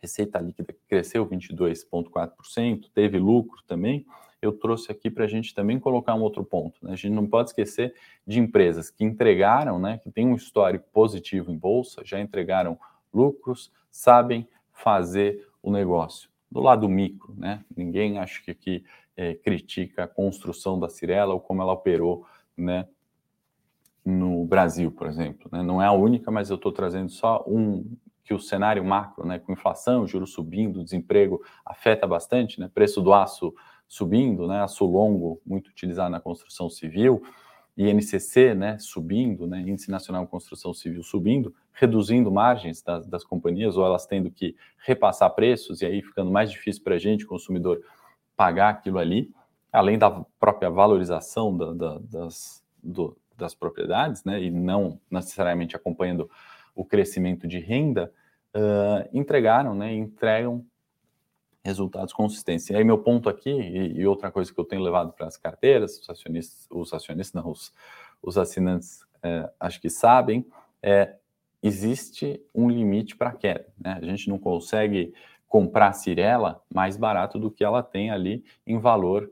receita 0.00 0.38
líquida 0.38 0.74
cresceu 0.86 1.26
22,4%, 1.26 2.90
teve 2.94 3.18
lucro 3.18 3.62
também, 3.66 4.06
eu 4.40 4.52
trouxe 4.52 4.92
aqui 4.92 5.10
para 5.10 5.24
a 5.24 5.26
gente 5.26 5.54
também 5.54 5.80
colocar 5.80 6.14
um 6.14 6.20
outro 6.20 6.44
ponto. 6.44 6.84
Né? 6.84 6.92
A 6.92 6.96
gente 6.96 7.14
não 7.14 7.26
pode 7.26 7.48
esquecer 7.48 7.94
de 8.26 8.38
empresas 8.38 8.90
que 8.90 9.02
entregaram, 9.02 9.78
né, 9.78 9.98
que 9.98 10.10
têm 10.10 10.26
um 10.26 10.34
histórico 10.34 10.86
positivo 10.92 11.50
em 11.50 11.56
bolsa, 11.56 12.02
já 12.04 12.20
entregaram 12.20 12.78
lucros, 13.12 13.72
sabem 13.90 14.46
fazer 14.70 15.48
o 15.62 15.70
negócio. 15.70 16.28
Do 16.50 16.60
lado 16.60 16.88
micro, 16.88 17.34
né? 17.36 17.64
ninguém 17.74 18.18
acho 18.18 18.44
que 18.44 18.50
aqui 18.50 18.84
é, 19.16 19.34
critica 19.34 20.04
a 20.04 20.08
construção 20.08 20.78
da 20.78 20.88
Cirela 20.88 21.32
ou 21.32 21.40
como 21.40 21.62
ela 21.62 21.72
operou 21.72 22.26
né, 22.56 22.86
no 24.04 24.44
Brasil, 24.44 24.90
por 24.90 25.06
exemplo. 25.06 25.48
Né? 25.50 25.62
Não 25.62 25.80
é 25.80 25.86
a 25.86 25.92
única, 25.92 26.30
mas 26.30 26.50
eu 26.50 26.56
estou 26.56 26.72
trazendo 26.72 27.10
só 27.10 27.44
um 27.46 27.96
que 28.22 28.32
o 28.32 28.38
cenário 28.38 28.82
macro, 28.82 29.26
né, 29.26 29.38
com 29.38 29.52
inflação, 29.52 30.06
juros 30.06 30.32
subindo, 30.32 30.82
desemprego 30.82 31.42
afeta 31.64 32.06
bastante, 32.06 32.58
né? 32.58 32.70
Preço 32.72 33.02
do 33.02 33.12
aço 33.12 33.54
subindo, 33.86 34.46
né? 34.48 34.62
Aço 34.62 34.86
longo, 34.86 35.42
muito 35.44 35.68
utilizado 35.68 36.10
na 36.10 36.18
construção 36.18 36.70
civil, 36.70 37.22
INCC, 37.76 38.54
né, 38.54 38.78
subindo, 38.78 39.46
né, 39.46 39.60
Índice 39.60 39.90
Nacional 39.90 40.24
de 40.24 40.30
Construção 40.30 40.72
Civil 40.72 41.02
subindo, 41.02 41.52
reduzindo 41.72 42.30
margens 42.30 42.80
das, 42.82 43.06
das 43.06 43.24
companhias, 43.24 43.76
ou 43.76 43.84
elas 43.84 44.06
tendo 44.06 44.30
que 44.30 44.54
repassar 44.78 45.34
preços, 45.34 45.82
e 45.82 45.86
aí 45.86 46.00
ficando 46.00 46.30
mais 46.30 46.50
difícil 46.50 46.82
para 46.84 46.94
a 46.94 46.98
gente, 46.98 47.26
consumidor, 47.26 47.80
pagar 48.36 48.70
aquilo 48.70 48.98
ali, 48.98 49.30
além 49.72 49.98
da 49.98 50.24
própria 50.38 50.70
valorização 50.70 51.56
da, 51.56 51.72
da, 51.72 51.98
das, 51.98 52.64
do, 52.80 53.16
das 53.36 53.54
propriedades, 53.54 54.24
né, 54.24 54.42
e 54.42 54.50
não 54.50 55.00
necessariamente 55.10 55.76
acompanhando 55.76 56.30
o 56.74 56.84
crescimento 56.84 57.46
de 57.46 57.58
renda, 57.58 58.12
uh, 58.54 59.08
entregaram, 59.12 59.74
né, 59.74 59.92
entregam 59.94 60.64
resultados 61.64 62.12
consistentes. 62.12 62.68
E 62.68 62.76
aí 62.76 62.84
meu 62.84 62.98
ponto 62.98 63.28
aqui, 63.28 63.50
e, 63.50 64.00
e 64.00 64.06
outra 64.06 64.30
coisa 64.30 64.52
que 64.52 64.60
eu 64.60 64.64
tenho 64.64 64.82
levado 64.82 65.12
para 65.12 65.26
as 65.26 65.36
carteiras, 65.36 65.98
os 65.98 66.10
acionistas, 66.10 66.66
os 66.70 66.92
acionistas 66.92 67.42
não, 67.42 67.50
os, 67.50 67.72
os 68.22 68.36
assinantes 68.36 69.00
é, 69.22 69.50
acho 69.58 69.80
que 69.80 69.88
sabem, 69.88 70.46
é, 70.82 71.14
existe 71.62 72.40
um 72.54 72.68
limite 72.68 73.16
para 73.16 73.32
queda. 73.32 73.66
Né? 73.78 73.98
A 74.00 74.04
gente 74.04 74.28
não 74.28 74.38
consegue 74.38 75.14
comprar 75.48 75.88
a 75.88 75.92
Cirela 75.92 76.62
mais 76.72 76.96
barato 76.96 77.38
do 77.38 77.50
que 77.50 77.64
ela 77.64 77.82
tem 77.82 78.10
ali 78.10 78.44
em 78.66 78.78
valor 78.78 79.30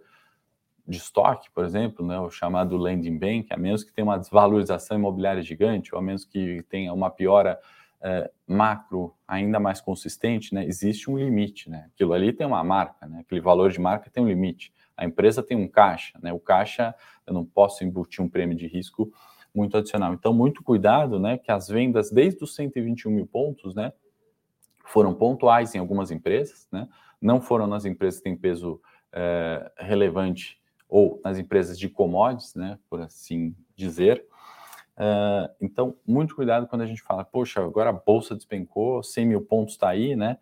de 0.87 0.99
estoque, 0.99 1.51
por 1.51 1.65
exemplo, 1.65 2.05
né, 2.05 2.19
o 2.19 2.31
chamado 2.31 2.77
landing 2.77 3.19
bank, 3.19 3.53
a 3.53 3.57
menos 3.57 3.85
que 3.85 3.93
tenha 3.93 4.05
uma 4.05 4.19
desvalorização 4.19 4.99
imobiliária 4.99 5.43
gigante, 5.43 5.95
ou 5.95 5.99
a 5.99 6.03
menos 6.03 6.25
que 6.25 6.63
tenha 6.69 6.93
uma 6.93 7.11
piora 7.11 7.59
é, 8.03 8.31
macro 8.47 9.15
ainda 9.27 9.61
mais 9.61 9.81
consistente, 9.81 10.55
né, 10.55 10.65
existe 10.67 11.09
um 11.09 11.17
limite, 11.17 11.71
né? 11.71 11.89
Aquilo 11.95 12.13
ali 12.13 12.33
tem 12.33 12.47
uma 12.47 12.63
marca, 12.65 13.07
né? 13.07 13.21
Aquele 13.21 13.41
valor 13.41 13.71
de 13.71 13.81
marca 13.81 14.11
tem 14.11 14.23
um 14.23 14.27
limite. 14.27 14.73
A 14.97 15.05
empresa 15.05 15.43
tem 15.43 15.57
um 15.57 15.69
caixa, 15.69 16.19
né? 16.21 16.33
O 16.33 16.41
caixa 16.41 16.95
eu 17.27 17.33
não 17.33 17.45
posso 17.45 17.85
embutir 17.85 18.23
um 18.23 18.29
prêmio 18.29 18.57
de 18.57 18.67
risco 18.67 19.13
muito 19.55 19.77
adicional. 19.77 20.13
Então, 20.15 20.35
muito 20.35 20.65
cuidado, 20.65 21.21
né? 21.21 21.39
Que 21.39 21.53
as 21.53 21.69
vendas 21.69 22.11
desde 22.11 22.43
os 22.43 22.55
121 22.57 23.11
mil 23.11 23.27
pontos, 23.27 23.75
né? 23.75 23.93
Foram 24.85 25.15
pontuais 25.15 25.75
em 25.75 25.79
algumas 25.79 26.11
empresas, 26.11 26.69
né? 26.73 26.89
Não 27.21 27.41
foram 27.41 27.69
nas 27.69 27.85
empresas 27.85 28.19
que 28.19 28.25
têm 28.25 28.37
peso 28.37 28.81
é, 29.13 29.71
relevante 29.79 30.61
ou 30.93 31.19
nas 31.25 31.39
empresas 31.39 31.79
de 31.79 31.89
commodities, 31.89 32.55
né? 32.55 32.79
Por 32.91 33.01
assim 33.01 33.57
dizer. 33.75 34.23
Uh, 34.95 35.49
então, 35.59 35.97
muito 36.07 36.37
cuidado 36.37 36.67
quando 36.67 36.83
a 36.83 36.87
gente 36.87 37.01
fala, 37.01 37.25
poxa, 37.25 37.65
agora 37.65 37.89
a 37.89 37.95
bolsa 37.95 38.37
despencou, 38.37 39.03
100 39.03 39.27
mil 39.27 39.41
pontos 39.41 39.73
está 39.73 39.89
aí, 39.89 40.15
né? 40.15 40.37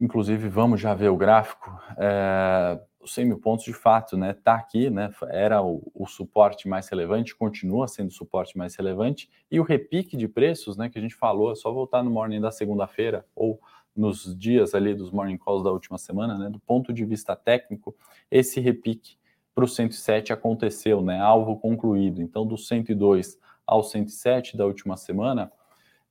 Inclusive, 0.00 0.48
vamos 0.48 0.80
já 0.80 0.94
ver 0.94 1.10
o 1.10 1.16
gráfico. 1.16 1.70
Uh, 1.92 2.82
os 2.98 3.14
100 3.14 3.26
mil 3.26 3.38
pontos, 3.38 3.64
de 3.64 3.72
fato, 3.72 4.16
né? 4.16 4.32
Está 4.32 4.56
aqui, 4.56 4.90
né? 4.90 5.12
Era 5.28 5.62
o, 5.62 5.80
o, 5.94 6.08
suporte 6.08 6.66
mais 6.68 6.88
relevante, 6.88 7.36
continua 7.36 7.86
sendo 7.86 8.08
o 8.08 8.12
suporte 8.12 8.58
mais 8.58 8.74
relevante. 8.74 9.30
E 9.48 9.60
o 9.60 9.62
repique 9.62 10.16
de 10.16 10.26
preços, 10.26 10.76
né? 10.76 10.88
Que 10.88 10.98
a 10.98 11.02
gente 11.02 11.14
falou, 11.14 11.52
é 11.52 11.54
só 11.54 11.72
voltar 11.72 12.02
no 12.02 12.10
morning 12.10 12.40
da 12.40 12.50
segunda-feira 12.50 13.24
ou 13.36 13.60
nos 13.94 14.36
dias 14.36 14.74
ali 14.74 14.92
dos 14.92 15.12
morning 15.12 15.38
calls 15.38 15.62
da 15.62 15.70
última 15.70 15.98
semana, 15.98 16.36
né? 16.36 16.50
Do 16.50 16.58
ponto 16.58 16.92
de 16.92 17.04
vista 17.04 17.36
técnico, 17.36 17.94
esse 18.28 18.58
repique 18.58 19.19
para 19.54 19.64
o 19.64 19.68
107 19.68 20.32
aconteceu, 20.32 21.02
né? 21.02 21.20
Alvo 21.20 21.58
concluído. 21.58 22.22
Então, 22.22 22.46
do 22.46 22.56
102 22.56 23.38
ao 23.66 23.82
107 23.82 24.56
da 24.56 24.66
última 24.66 24.96
semana 24.96 25.52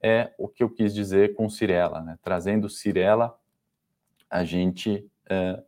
é 0.01 0.33
o 0.37 0.47
que 0.47 0.63
eu 0.63 0.69
quis 0.69 0.93
dizer 0.93 1.35
com 1.35 1.49
Cirela, 1.49 2.01
né? 2.01 2.17
Trazendo 2.21 2.69
Cirela, 2.69 3.37
a 4.29 4.43
gente 4.43 5.05
é, 5.29 5.61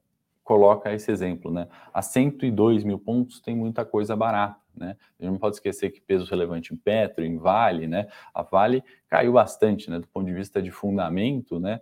coloca 0.43 0.93
esse 0.93 1.11
exemplo, 1.11 1.51
né? 1.51 1.67
A 1.93 2.01
102 2.01 2.83
mil 2.83 2.99
pontos 2.99 3.39
tem 3.39 3.55
muita 3.55 3.83
coisa 3.83 4.15
barata, 4.15 4.59
né? 4.75 4.95
A 5.19 5.23
gente 5.23 5.31
não 5.31 5.39
pode 5.39 5.55
esquecer 5.55 5.91
que 5.91 6.01
peso 6.01 6.29
relevante 6.29 6.73
em 6.73 6.77
Petro, 6.77 7.25
em 7.25 7.37
Vale, 7.37 7.87
né? 7.87 8.07
A 8.33 8.41
Vale 8.41 8.83
caiu 9.07 9.33
bastante, 9.33 9.89
né? 9.89 9.99
Do 9.99 10.07
ponto 10.07 10.25
de 10.25 10.33
vista 10.33 10.61
de 10.61 10.71
fundamento, 10.71 11.59
né? 11.59 11.81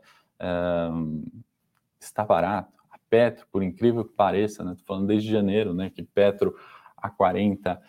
está 2.00 2.24
barato. 2.24 2.79
Petro, 3.10 3.48
por 3.52 3.64
incrível 3.64 4.06
que 4.06 4.14
pareça, 4.14 4.64
né? 4.64 4.76
Tô 4.78 4.84
falando 4.86 5.08
desde 5.08 5.32
janeiro, 5.32 5.74
né? 5.74 5.90
Que 5.90 6.04
Petro 6.04 6.56
a 6.96 7.10
40 7.10 7.82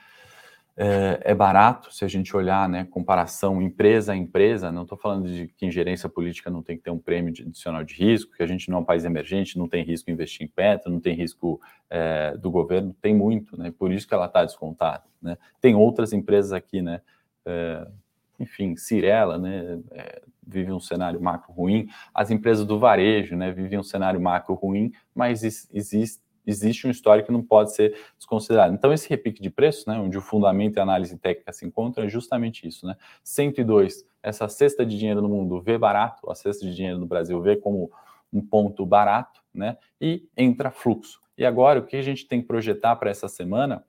é, 0.77 1.21
é, 1.25 1.35
barato 1.35 1.93
se 1.93 2.05
a 2.05 2.09
gente 2.09 2.35
olhar, 2.35 2.69
né? 2.69 2.87
Comparação 2.91 3.61
empresa 3.61 4.13
a 4.13 4.17
empresa. 4.17 4.73
Não 4.73 4.83
estou 4.83 4.97
falando 4.97 5.31
de 5.31 5.49
que 5.49 5.67
em 5.67 5.71
gerência 5.71 6.09
política 6.09 6.49
não 6.49 6.63
tem 6.63 6.77
que 6.77 6.83
ter 6.83 6.91
um 6.91 6.99
prêmio 6.99 7.31
adicional 7.31 7.85
de 7.85 7.95
risco, 7.95 8.35
que 8.35 8.43
a 8.43 8.47
gente 8.47 8.71
não 8.71 8.79
é 8.79 8.81
um 8.81 8.85
país 8.85 9.05
emergente, 9.05 9.59
não 9.59 9.69
tem 9.69 9.85
risco 9.85 10.11
investir 10.11 10.47
em 10.47 10.49
Petro, 10.49 10.91
não 10.91 11.01
tem 11.01 11.15
risco 11.15 11.61
é, 11.91 12.37
do 12.39 12.51
governo, 12.51 12.97
tem 13.01 13.15
muito, 13.15 13.59
né? 13.59 13.73
Por 13.79 13.93
isso 13.93 14.09
que 14.09 14.15
ela 14.15 14.27
está 14.27 14.45
descontada, 14.45 15.05
né? 15.21 15.37
Tem 15.61 15.75
outras 15.75 16.13
empresas 16.13 16.53
aqui, 16.53 16.81
né? 16.81 17.03
É, 17.45 17.87
enfim, 18.39 18.75
Cirela, 18.75 19.37
né, 19.37 19.79
vive 20.51 20.73
um 20.73 20.81
cenário 20.81 21.21
macro 21.21 21.53
ruim, 21.53 21.89
as 22.13 22.31
empresas 22.31 22.67
do 22.67 22.79
varejo, 22.79 23.37
né, 23.37 23.51
vivem 23.53 23.79
um 23.79 23.83
cenário 23.83 24.21
macro 24.21 24.55
ruim, 24.55 24.93
mas 25.15 25.43
existe, 25.43 26.21
existe 26.47 26.87
um 26.87 26.91
histórico 26.91 27.27
que 27.27 27.33
não 27.33 27.43
pode 27.43 27.75
ser 27.75 27.97
desconsiderado. 28.17 28.75
Então, 28.75 28.93
esse 28.93 29.09
repique 29.09 29.41
de 29.41 29.51
preços, 29.51 29.87
né, 29.87 29.99
onde 29.99 30.19
o 30.19 30.21
fundamento 30.21 30.77
e 30.77 30.81
a 30.81 30.83
análise 30.83 31.17
técnica 31.19 31.53
se 31.53 31.67
encontram, 31.67 32.05
é 32.05 32.09
justamente 32.09 32.67
isso, 32.67 32.87
né, 32.87 32.97
102, 33.23 34.05
essa 34.23 34.49
cesta 34.49 34.85
de 34.85 34.99
dinheiro 34.99 35.23
no 35.23 35.29
mundo 35.29 35.61
vê 35.61 35.79
barato, 35.79 36.31
a 36.31 36.35
cesta 36.35 36.67
de 36.67 36.75
dinheiro 36.75 36.99
no 36.99 37.07
Brasil 37.07 37.41
vê 37.41 37.57
como 37.57 37.91
um 38.33 38.41
ponto 38.41 38.85
barato, 38.85 39.41
né, 39.53 39.77
e 40.01 40.29
entra 40.37 40.71
fluxo. 40.71 41.21
E 41.37 41.45
agora, 41.45 41.81
o 41.81 41.87
que 41.87 41.97
a 41.97 42.03
gente 42.03 42.29
tem 42.29 42.41
que 42.43 42.47
projetar 42.47 42.97
para 42.97 43.11
essa 43.11 43.29
semana 43.29 43.85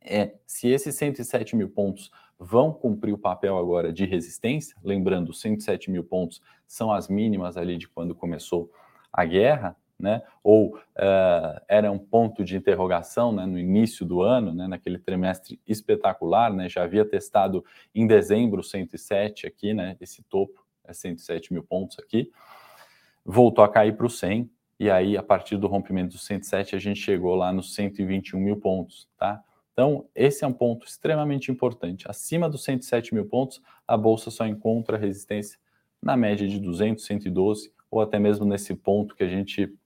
é 0.00 0.34
se 0.46 0.68
esses 0.68 0.94
107 0.94 1.56
mil 1.56 1.68
pontos 1.68 2.10
vão 2.44 2.72
cumprir 2.72 3.12
o 3.14 3.18
papel 3.18 3.56
agora 3.56 3.90
de 3.90 4.04
resistência, 4.04 4.76
lembrando, 4.84 5.32
107 5.32 5.90
mil 5.90 6.04
pontos 6.04 6.42
são 6.66 6.92
as 6.92 7.08
mínimas 7.08 7.56
ali 7.56 7.78
de 7.78 7.88
quando 7.88 8.14
começou 8.14 8.70
a 9.10 9.24
guerra, 9.24 9.74
né? 9.98 10.22
ou 10.42 10.76
uh, 10.76 11.60
era 11.66 11.90
um 11.90 11.98
ponto 11.98 12.44
de 12.44 12.56
interrogação 12.56 13.32
né, 13.32 13.46
no 13.46 13.58
início 13.58 14.04
do 14.04 14.20
ano, 14.20 14.52
né, 14.52 14.66
naquele 14.66 14.98
trimestre 14.98 15.58
espetacular, 15.66 16.52
né, 16.52 16.68
já 16.68 16.82
havia 16.82 17.04
testado 17.04 17.64
em 17.94 18.06
dezembro 18.06 18.62
107 18.62 19.46
aqui, 19.46 19.72
né, 19.72 19.96
esse 20.00 20.22
topo 20.24 20.66
é 20.84 20.92
107 20.92 21.52
mil 21.52 21.62
pontos 21.62 21.98
aqui, 21.98 22.30
voltou 23.24 23.64
a 23.64 23.68
cair 23.68 23.96
para 23.96 24.04
o 24.04 24.10
100, 24.10 24.50
e 24.78 24.90
aí 24.90 25.16
a 25.16 25.22
partir 25.22 25.56
do 25.56 25.68
rompimento 25.68 26.16
do 26.16 26.18
107 26.18 26.76
a 26.76 26.78
gente 26.78 27.00
chegou 27.00 27.34
lá 27.36 27.52
nos 27.52 27.74
121 27.74 28.38
mil 28.38 28.56
pontos, 28.58 29.08
tá? 29.16 29.42
Então, 29.74 30.06
esse 30.14 30.44
é 30.44 30.46
um 30.46 30.52
ponto 30.52 30.86
extremamente 30.86 31.50
importante. 31.50 32.08
Acima 32.08 32.48
dos 32.48 32.62
107 32.62 33.12
mil 33.12 33.26
pontos, 33.26 33.60
a 33.86 33.96
bolsa 33.96 34.30
só 34.30 34.46
encontra 34.46 34.96
resistência 34.96 35.58
na 36.00 36.16
média 36.16 36.46
de 36.46 36.60
200, 36.60 37.04
112, 37.04 37.72
ou 37.90 38.00
até 38.00 38.18
mesmo 38.18 38.46
nesse 38.46 38.74
ponto 38.74 39.16
que 39.16 39.24
a 39.24 39.28
gente 39.28 39.76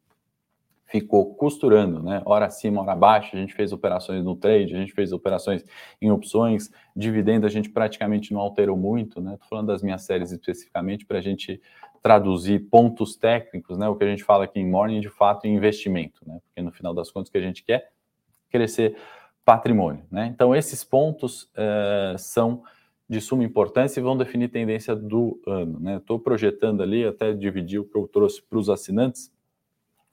ficou 0.85 1.35
costurando, 1.35 2.03
né? 2.03 2.22
Hora 2.24 2.46
acima, 2.46 2.83
hora 2.83 2.92
abaixo, 2.92 3.37
a 3.37 3.38
gente 3.38 3.55
fez 3.55 3.72
operações 3.72 4.24
no 4.24 4.37
trade, 4.37 4.74
a 4.74 4.79
gente 4.79 4.92
fez 4.92 5.12
operações 5.12 5.64
em 6.01 6.11
opções, 6.11 6.70
dividendo 6.96 7.46
a 7.46 7.51
gente 7.51 7.68
praticamente 7.70 8.33
não 8.33 8.40
alterou 8.40 8.77
muito, 8.77 9.20
né? 9.20 9.35
Estou 9.35 9.48
falando 9.48 9.66
das 9.68 9.83
minhas 9.83 10.03
séries 10.03 10.33
especificamente 10.33 11.05
para 11.05 11.18
a 11.18 11.20
gente 11.20 11.61
traduzir 12.03 12.68
pontos 12.70 13.16
técnicos, 13.16 13.77
né? 13.77 13.88
O 13.88 13.96
que 13.96 14.05
a 14.05 14.09
gente 14.09 14.24
fala 14.24 14.44
aqui 14.44 14.61
em 14.61 14.68
morning, 14.68 15.01
de 15.01 15.11
fato, 15.11 15.46
em 15.46 15.55
investimento, 15.55 16.27
né? 16.27 16.38
Porque 16.44 16.62
no 16.62 16.72
final 16.72 16.94
das 16.94 17.11
contas 17.11 17.29
o 17.29 17.33
que 17.33 17.38
a 17.38 17.42
gente 17.42 17.62
quer 17.62 17.74
é 17.74 17.88
crescer 18.51 18.96
patrimônio. 19.48 20.04
Né? 20.11 20.26
Então, 20.26 20.54
esses 20.54 20.84
pontos 20.84 21.44
uh, 21.54 22.18
são 22.18 22.62
de 23.08 23.18
suma 23.18 23.42
importância 23.42 23.98
e 23.98 24.02
vão 24.02 24.14
definir 24.14 24.50
tendência 24.50 24.94
do 24.94 25.40
ano. 25.46 25.80
Né? 25.80 25.96
Estou 25.96 26.18
projetando 26.18 26.82
ali, 26.82 27.06
até 27.06 27.32
dividir 27.32 27.80
o 27.80 27.84
que 27.87 27.96
eu 27.96 28.06
trouxe 28.06 28.42
para 28.42 28.58
os 28.58 28.68
assinantes, 28.68 29.32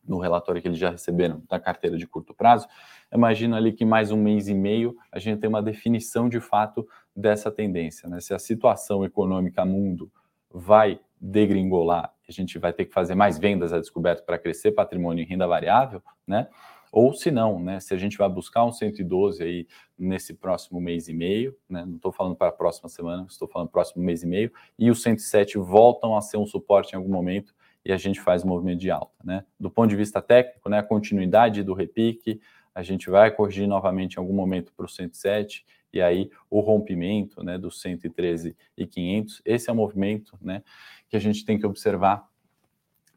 no 0.08 0.20
relatório 0.20 0.62
que 0.62 0.70
eles 0.70 0.80
já 0.80 0.90
receberam 0.90 1.44
da 1.50 1.60
carteira 1.60 1.98
de 1.98 2.08
curto 2.08 2.34
prazo. 2.34 2.66
Imagina 3.14 3.58
ali 3.58 3.74
que 3.74 3.84
mais 3.84 4.10
um 4.10 4.16
mês 4.16 4.48
e 4.48 4.54
meio 4.54 4.96
a 5.12 5.20
gente 5.20 5.42
tem 5.42 5.50
uma 5.50 5.62
definição 5.62 6.30
de 6.30 6.40
fato 6.40 6.88
dessa 7.14 7.52
tendência. 7.52 8.08
Né? 8.08 8.22
Se 8.22 8.34
a 8.34 8.40
situação 8.40 9.04
econômica 9.04 9.66
mundo 9.66 10.10
vai 10.50 10.98
degringolar, 11.20 12.14
a 12.26 12.32
gente 12.32 12.58
vai 12.58 12.72
ter 12.72 12.86
que 12.86 12.94
fazer 12.94 13.16
mais 13.16 13.38
vendas 13.38 13.74
a 13.74 13.80
descoberto 13.80 14.24
para 14.26 14.38
crescer 14.38 14.72
patrimônio 14.72 15.24
em 15.24 15.28
renda 15.28 15.46
variável, 15.46 16.02
né? 16.26 16.48
Ou 16.96 17.14
se 17.14 17.30
não, 17.30 17.60
né, 17.60 17.82
se 17.82 17.94
a 17.94 17.98
gente 17.98 18.18
vai 18.18 18.30
buscar 18.30 18.64
um 18.64 18.72
112 18.72 19.44
aí 19.44 19.68
nesse 20.00 20.34
próximo 20.34 20.80
mês 20.80 21.10
e 21.10 21.14
meio, 21.14 21.54
né, 21.70 21.84
não 21.86 21.98
estou 21.98 22.10
falando 22.10 22.38
para 22.38 22.48
a 22.48 22.54
próxima 22.54 22.88
semana, 22.88 23.26
estou 23.30 23.50
falando 23.50 23.68
próximo 23.68 24.02
mês 24.02 24.24
e 24.24 24.26
meio, 24.26 24.50
e 24.80 24.90
os 24.90 25.02
107 25.02 25.58
voltam 25.58 26.16
a 26.16 26.22
ser 26.22 26.38
um 26.38 26.46
suporte 26.46 26.94
em 26.94 26.96
algum 26.96 27.12
momento 27.12 27.54
e 27.84 27.92
a 27.92 27.98
gente 27.98 28.22
faz 28.22 28.46
movimento 28.46 28.80
de 28.80 28.90
alta. 28.90 29.14
Né? 29.26 29.44
Do 29.60 29.70
ponto 29.70 29.90
de 29.90 29.96
vista 29.98 30.22
técnico, 30.22 30.70
né, 30.70 30.80
a 30.80 30.84
continuidade 30.84 31.64
do 31.64 31.74
repique, 31.74 32.40
a 32.74 32.82
gente 32.82 33.10
vai 33.10 33.30
corrigir 33.30 33.68
novamente 33.68 34.14
em 34.14 34.20
algum 34.20 34.34
momento 34.34 34.72
para 34.72 34.86
o 34.86 34.90
107 34.90 35.66
e 35.92 36.02
aí 36.02 36.32
o 36.50 36.62
rompimento 36.62 37.44
né, 37.44 37.58
do 37.58 37.70
113 37.70 38.56
e 38.78 38.88
500, 38.88 39.42
esse 39.44 39.70
é 39.70 39.74
o 39.74 39.76
movimento 39.76 40.38
né, 40.42 40.64
que 41.10 41.18
a 41.18 41.20
gente 41.20 41.44
tem 41.44 41.60
que 41.60 41.66
observar 41.66 42.26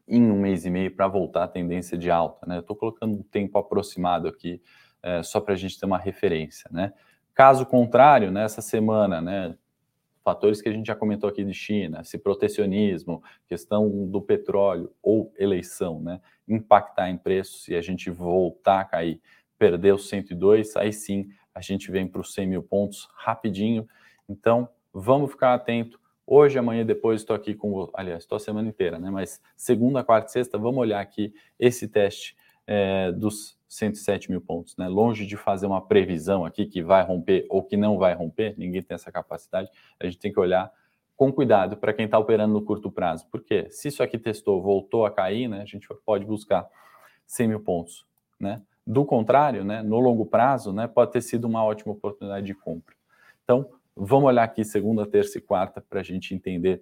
em 0.09 0.29
um 0.29 0.39
mês 0.39 0.65
e 0.65 0.69
meio 0.69 0.91
para 0.93 1.07
voltar 1.07 1.43
à 1.43 1.47
tendência 1.47 1.97
de 1.97 2.09
alta. 2.09 2.45
Né? 2.47 2.59
Estou 2.59 2.75
colocando 2.75 3.13
um 3.15 3.23
tempo 3.23 3.57
aproximado 3.57 4.27
aqui, 4.27 4.61
é, 5.03 5.21
só 5.21 5.39
para 5.39 5.53
a 5.53 5.57
gente 5.57 5.79
ter 5.79 5.85
uma 5.85 5.97
referência. 5.97 6.69
Né? 6.73 6.91
Caso 7.33 7.65
contrário, 7.65 8.31
nessa 8.31 8.61
semana, 8.61 9.21
né, 9.21 9.55
fatores 10.23 10.61
que 10.61 10.67
a 10.67 10.71
gente 10.71 10.87
já 10.87 10.95
comentou 10.95 11.29
aqui 11.29 11.43
de 11.43 11.53
China, 11.53 12.01
esse 12.01 12.17
protecionismo, 12.17 13.23
questão 13.47 14.07
do 14.07 14.21
petróleo 14.21 14.91
ou 15.01 15.31
eleição, 15.37 16.01
né, 16.01 16.19
impactar 16.47 17.09
em 17.09 17.17
preços 17.17 17.67
e 17.67 17.75
a 17.75 17.81
gente 17.81 18.09
voltar 18.09 18.81
a 18.81 18.85
cair, 18.85 19.21
perder 19.57 19.93
os 19.93 20.09
102, 20.09 20.75
aí 20.75 20.91
sim 20.91 21.29
a 21.53 21.61
gente 21.61 21.91
vem 21.91 22.07
para 22.07 22.21
os 22.21 22.33
100 22.33 22.47
mil 22.47 22.63
pontos 22.63 23.07
rapidinho. 23.15 23.87
Então, 24.27 24.69
vamos 24.93 25.31
ficar 25.31 25.53
atento 25.53 25.99
Hoje, 26.31 26.59
amanhã, 26.59 26.85
depois 26.85 27.21
estou 27.21 27.35
aqui 27.35 27.55
com, 27.55 27.89
aliás, 27.91 28.21
estou 28.21 28.35
a 28.35 28.39
semana 28.39 28.69
inteira, 28.69 28.99
né? 28.99 29.09
Mas 29.09 29.41
segunda, 29.57 30.03
quarta 30.03 30.29
e 30.29 30.31
sexta, 30.31 30.59
vamos 30.59 30.77
olhar 30.77 31.01
aqui 31.01 31.33
esse 31.57 31.87
teste 31.87 32.37
é, 32.67 33.11
dos 33.11 33.57
107 33.67 34.29
mil 34.29 34.39
pontos, 34.39 34.77
né? 34.77 34.87
Longe 34.87 35.25
de 35.25 35.35
fazer 35.35 35.65
uma 35.65 35.81
previsão 35.81 36.45
aqui 36.45 36.67
que 36.67 36.83
vai 36.83 37.03
romper 37.03 37.47
ou 37.49 37.63
que 37.63 37.75
não 37.75 37.97
vai 37.97 38.13
romper, 38.13 38.53
ninguém 38.59 38.83
tem 38.83 38.93
essa 38.93 39.11
capacidade. 39.11 39.71
A 39.99 40.05
gente 40.05 40.19
tem 40.19 40.31
que 40.31 40.39
olhar 40.39 40.71
com 41.17 41.33
cuidado 41.33 41.77
para 41.77 41.93
quem 41.93 42.05
está 42.05 42.19
operando 42.19 42.53
no 42.53 42.61
curto 42.61 42.91
prazo. 42.91 43.25
Porque 43.31 43.67
se 43.71 43.87
isso 43.87 44.03
aqui 44.03 44.19
testou, 44.19 44.61
voltou 44.61 45.07
a 45.07 45.11
cair, 45.11 45.47
né? 45.47 45.63
A 45.63 45.65
gente 45.65 45.87
pode 46.05 46.25
buscar 46.25 46.69
100 47.25 47.47
mil 47.47 47.59
pontos, 47.61 48.05
né? 48.39 48.61
Do 48.85 49.03
contrário, 49.03 49.63
né? 49.63 49.81
No 49.81 49.99
longo 49.99 50.27
prazo, 50.27 50.71
né? 50.71 50.85
Pode 50.85 51.11
ter 51.11 51.21
sido 51.21 51.45
uma 51.45 51.63
ótima 51.63 51.91
oportunidade 51.91 52.45
de 52.45 52.53
compra. 52.53 52.93
Então, 53.43 53.67
Vamos 54.01 54.29
olhar 54.29 54.43
aqui 54.43 54.63
segunda, 54.63 55.05
terça 55.05 55.39
e 55.39 55.41
quarta 55.41 55.81
para 55.81 55.99
a 55.99 56.03
gente 56.03 56.33
entender 56.33 56.81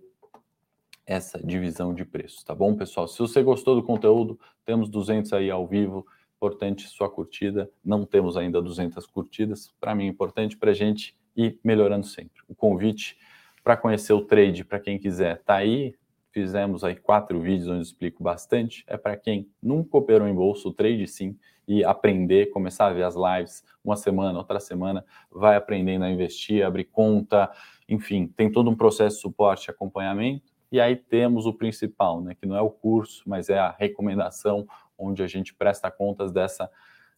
essa 1.04 1.42
divisão 1.44 1.92
de 1.92 2.06
preços, 2.06 2.44
tá 2.44 2.54
bom, 2.54 2.76
pessoal? 2.76 3.08
Se 3.08 3.18
você 3.18 3.42
gostou 3.42 3.74
do 3.74 3.82
conteúdo, 3.82 4.40
temos 4.64 4.88
200 4.88 5.34
aí 5.34 5.50
ao 5.50 5.66
vivo, 5.66 6.06
importante 6.36 6.88
sua 6.88 7.10
curtida. 7.10 7.72
Não 7.84 8.06
temos 8.06 8.38
ainda 8.38 8.62
200 8.62 9.08
curtidas, 9.08 9.74
para 9.80 9.96
mim 9.96 10.06
é 10.06 10.08
importante 10.10 10.56
para 10.56 10.70
a 10.70 10.74
gente 10.76 11.18
ir 11.36 11.60
melhorando 11.64 12.06
sempre. 12.06 12.40
O 12.48 12.54
convite 12.54 13.18
para 13.64 13.76
conhecer 13.76 14.14
o 14.14 14.22
trade, 14.22 14.64
para 14.64 14.80
quem 14.80 15.00
quiser, 15.00 15.42
tá 15.42 15.56
aí. 15.56 15.96
Fizemos 16.30 16.84
aí 16.84 16.96
quatro 16.96 17.42
vídeos 17.42 17.68
onde 17.68 17.82
explico 17.82 18.22
bastante. 18.22 18.84
É 18.86 18.96
para 18.96 19.18
quem 19.18 19.50
nunca 19.60 19.98
operou 19.98 20.28
em 20.28 20.36
bolsa, 20.36 20.70
o 20.70 20.72
trade 20.72 21.08
sim, 21.08 21.36
e 21.68 21.84
aprender, 21.84 22.52
começar 22.52 22.88
a 22.88 22.94
ver 22.94 23.04
as 23.04 23.16
lives 23.16 23.64
uma 23.84 23.96
semana, 23.96 24.38
outra 24.38 24.60
semana, 24.60 25.06
vai 25.30 25.56
aprendendo 25.56 26.06
a 26.06 26.10
investir, 26.10 26.66
abrir 26.66 26.86
conta, 26.86 27.52
enfim, 27.90 28.28
tem 28.28 28.52
todo 28.52 28.70
um 28.70 28.76
processo 28.76 29.18
de 29.18 29.22
suporte 29.22 29.68
e 29.68 29.72
acompanhamento 29.72 30.58
e 30.72 30.80
aí 30.80 30.96
temos 30.96 31.46
o 31.46 31.54
principal, 31.54 32.22
né, 32.22 32.36
que 32.36 32.46
não 32.46 32.56
é 32.56 32.62
o 32.62 32.70
curso, 32.70 33.24
mas 33.26 33.50
é 33.50 33.58
a 33.58 33.72
recomendação, 33.72 34.68
onde 34.98 35.24
a 35.24 35.28
gente 35.28 35.54
presta 35.54 35.90
contas 35.90 36.32
dessa 36.32 36.70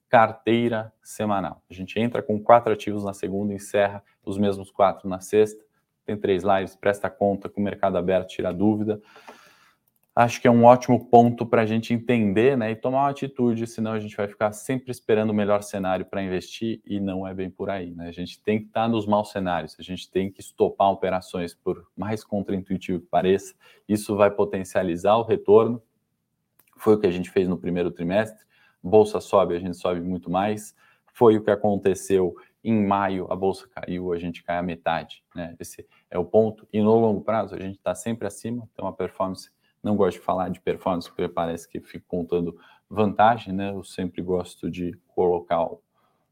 carteira 0.07 0.91
semanal. 1.01 1.63
A 1.69 1.73
gente 1.73 1.99
entra 1.99 2.21
com 2.21 2.41
quatro 2.41 2.73
ativos 2.73 3.03
na 3.03 3.13
segunda, 3.13 3.53
encerra 3.53 4.03
os 4.25 4.37
mesmos 4.37 4.71
quatro 4.71 5.07
na 5.07 5.19
sexta. 5.19 5.63
Tem 6.05 6.17
três 6.17 6.43
lives, 6.43 6.75
presta 6.75 7.09
conta 7.09 7.47
com 7.47 7.61
o 7.61 7.63
mercado 7.63 7.97
aberto, 7.97 8.29
tira 8.29 8.51
dúvida 8.51 8.99
acho 10.21 10.41
que 10.41 10.49
é 10.49 10.51
um 10.51 10.65
ótimo 10.65 11.05
ponto 11.05 11.45
para 11.45 11.61
a 11.61 11.65
gente 11.65 11.93
entender 11.93 12.57
né, 12.57 12.71
e 12.71 12.75
tomar 12.75 13.03
uma 13.03 13.09
atitude, 13.09 13.65
senão 13.65 13.93
a 13.93 13.99
gente 14.01 14.17
vai 14.17 14.27
ficar 14.27 14.51
sempre 14.51 14.91
esperando 14.91 15.29
o 15.29 15.33
melhor 15.33 15.63
cenário 15.63 16.05
para 16.05 16.21
investir 16.21 16.81
e 16.85 16.99
não 16.99 17.25
é 17.25 17.33
bem 17.33 17.49
por 17.49 17.69
aí. 17.69 17.91
Né? 17.91 18.09
A 18.09 18.11
gente 18.11 18.41
tem 18.41 18.59
que 18.59 18.65
estar 18.65 18.81
tá 18.81 18.87
nos 18.89 19.05
maus 19.05 19.31
cenários, 19.31 19.77
a 19.79 19.81
gente 19.81 20.11
tem 20.11 20.29
que 20.29 20.41
estopar 20.41 20.91
operações, 20.91 21.53
por 21.53 21.87
mais 21.95 22.21
contraintuitivo 22.21 22.99
que 22.99 23.05
pareça, 23.05 23.55
isso 23.87 24.13
vai 24.17 24.29
potencializar 24.29 25.15
o 25.15 25.23
retorno. 25.23 25.81
Foi 26.75 26.95
o 26.95 26.99
que 26.99 27.07
a 27.07 27.11
gente 27.11 27.29
fez 27.29 27.47
no 27.47 27.57
primeiro 27.57 27.89
trimestre. 27.89 28.45
Bolsa 28.83 29.21
sobe, 29.21 29.55
a 29.55 29.59
gente 29.59 29.77
sobe 29.77 30.01
muito 30.01 30.29
mais. 30.29 30.75
Foi 31.13 31.37
o 31.37 31.43
que 31.43 31.51
aconteceu 31.51 32.35
em 32.61 32.85
maio, 32.85 33.25
a 33.31 33.37
bolsa 33.37 33.69
caiu, 33.69 34.11
a 34.11 34.19
gente 34.19 34.43
cai 34.43 34.57
a 34.57 34.63
metade. 34.63 35.23
Né? 35.33 35.55
Esse 35.57 35.87
é 36.11 36.19
o 36.19 36.25
ponto. 36.25 36.67
E 36.73 36.81
no 36.81 36.93
longo 36.95 37.21
prazo, 37.21 37.55
a 37.55 37.59
gente 37.59 37.77
está 37.77 37.95
sempre 37.95 38.27
acima, 38.27 38.67
tem 38.75 38.83
uma 38.83 38.91
performance 38.91 39.49
não 39.83 39.95
gosto 39.95 40.17
de 40.17 40.23
falar 40.23 40.49
de 40.49 40.59
performance 40.59 41.09
porque 41.09 41.27
parece 41.27 41.67
que 41.67 41.79
fico 41.79 42.05
contando 42.07 42.57
vantagem, 42.89 43.53
né? 43.53 43.71
Eu 43.71 43.83
sempre 43.83 44.21
gosto 44.21 44.69
de 44.69 44.97
colocar 45.15 45.63
o, 45.63 45.81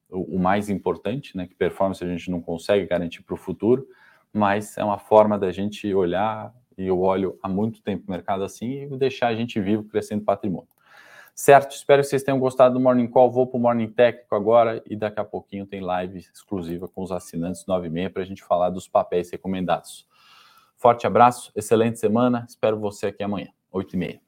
o 0.09 0.39
mais 0.39 0.69
importante, 0.69 1.35
né? 1.35 1.47
Que 1.47 1.55
performance 1.55 2.03
a 2.03 2.07
gente 2.07 2.29
não 2.31 2.41
consegue 2.41 2.85
garantir 2.85 3.21
para 3.23 3.35
o 3.35 3.37
futuro, 3.37 3.87
mas 4.33 4.77
é 4.77 4.83
uma 4.83 4.97
forma 4.97 5.37
da 5.37 5.51
gente 5.51 5.93
olhar 5.93 6.53
e 6.77 6.85
eu 6.85 7.01
olho 7.01 7.37
há 7.41 7.49
muito 7.49 7.81
tempo 7.81 8.05
o 8.07 8.11
mercado 8.11 8.43
assim 8.43 8.83
e 8.83 8.97
deixar 8.97 9.27
a 9.27 9.35
gente 9.35 9.59
vivo 9.59 9.83
crescendo 9.83 10.23
patrimônio. 10.23 10.69
Certo, 11.33 11.71
espero 11.71 12.01
que 12.01 12.07
vocês 12.07 12.23
tenham 12.23 12.39
gostado 12.39 12.73
do 12.73 12.79
Morning 12.79 13.07
Call. 13.07 13.31
Vou 13.31 13.45
para 13.45 13.57
o 13.57 13.61
Morning 13.61 13.89
Técnico 13.89 14.33
agora 14.33 14.81
e 14.87 14.95
daqui 14.95 15.19
a 15.19 15.23
pouquinho 15.23 15.67
tem 15.67 15.81
live 15.81 16.17
exclusiva 16.17 16.87
com 16.87 17.03
os 17.03 17.11
assinantes 17.11 17.63
9 17.67 17.85
e 17.85 17.89
meia 17.91 18.09
para 18.09 18.23
a 18.23 18.25
gente 18.25 18.43
falar 18.43 18.71
dos 18.71 18.87
papéis 18.87 19.29
recomendados. 19.29 20.07
Forte 20.77 21.07
abraço, 21.07 21.51
excelente 21.55 21.99
semana. 21.99 22.45
Espero 22.47 22.79
você 22.79 23.07
aqui 23.07 23.23
amanhã, 23.23 23.47
8h30. 23.73 24.19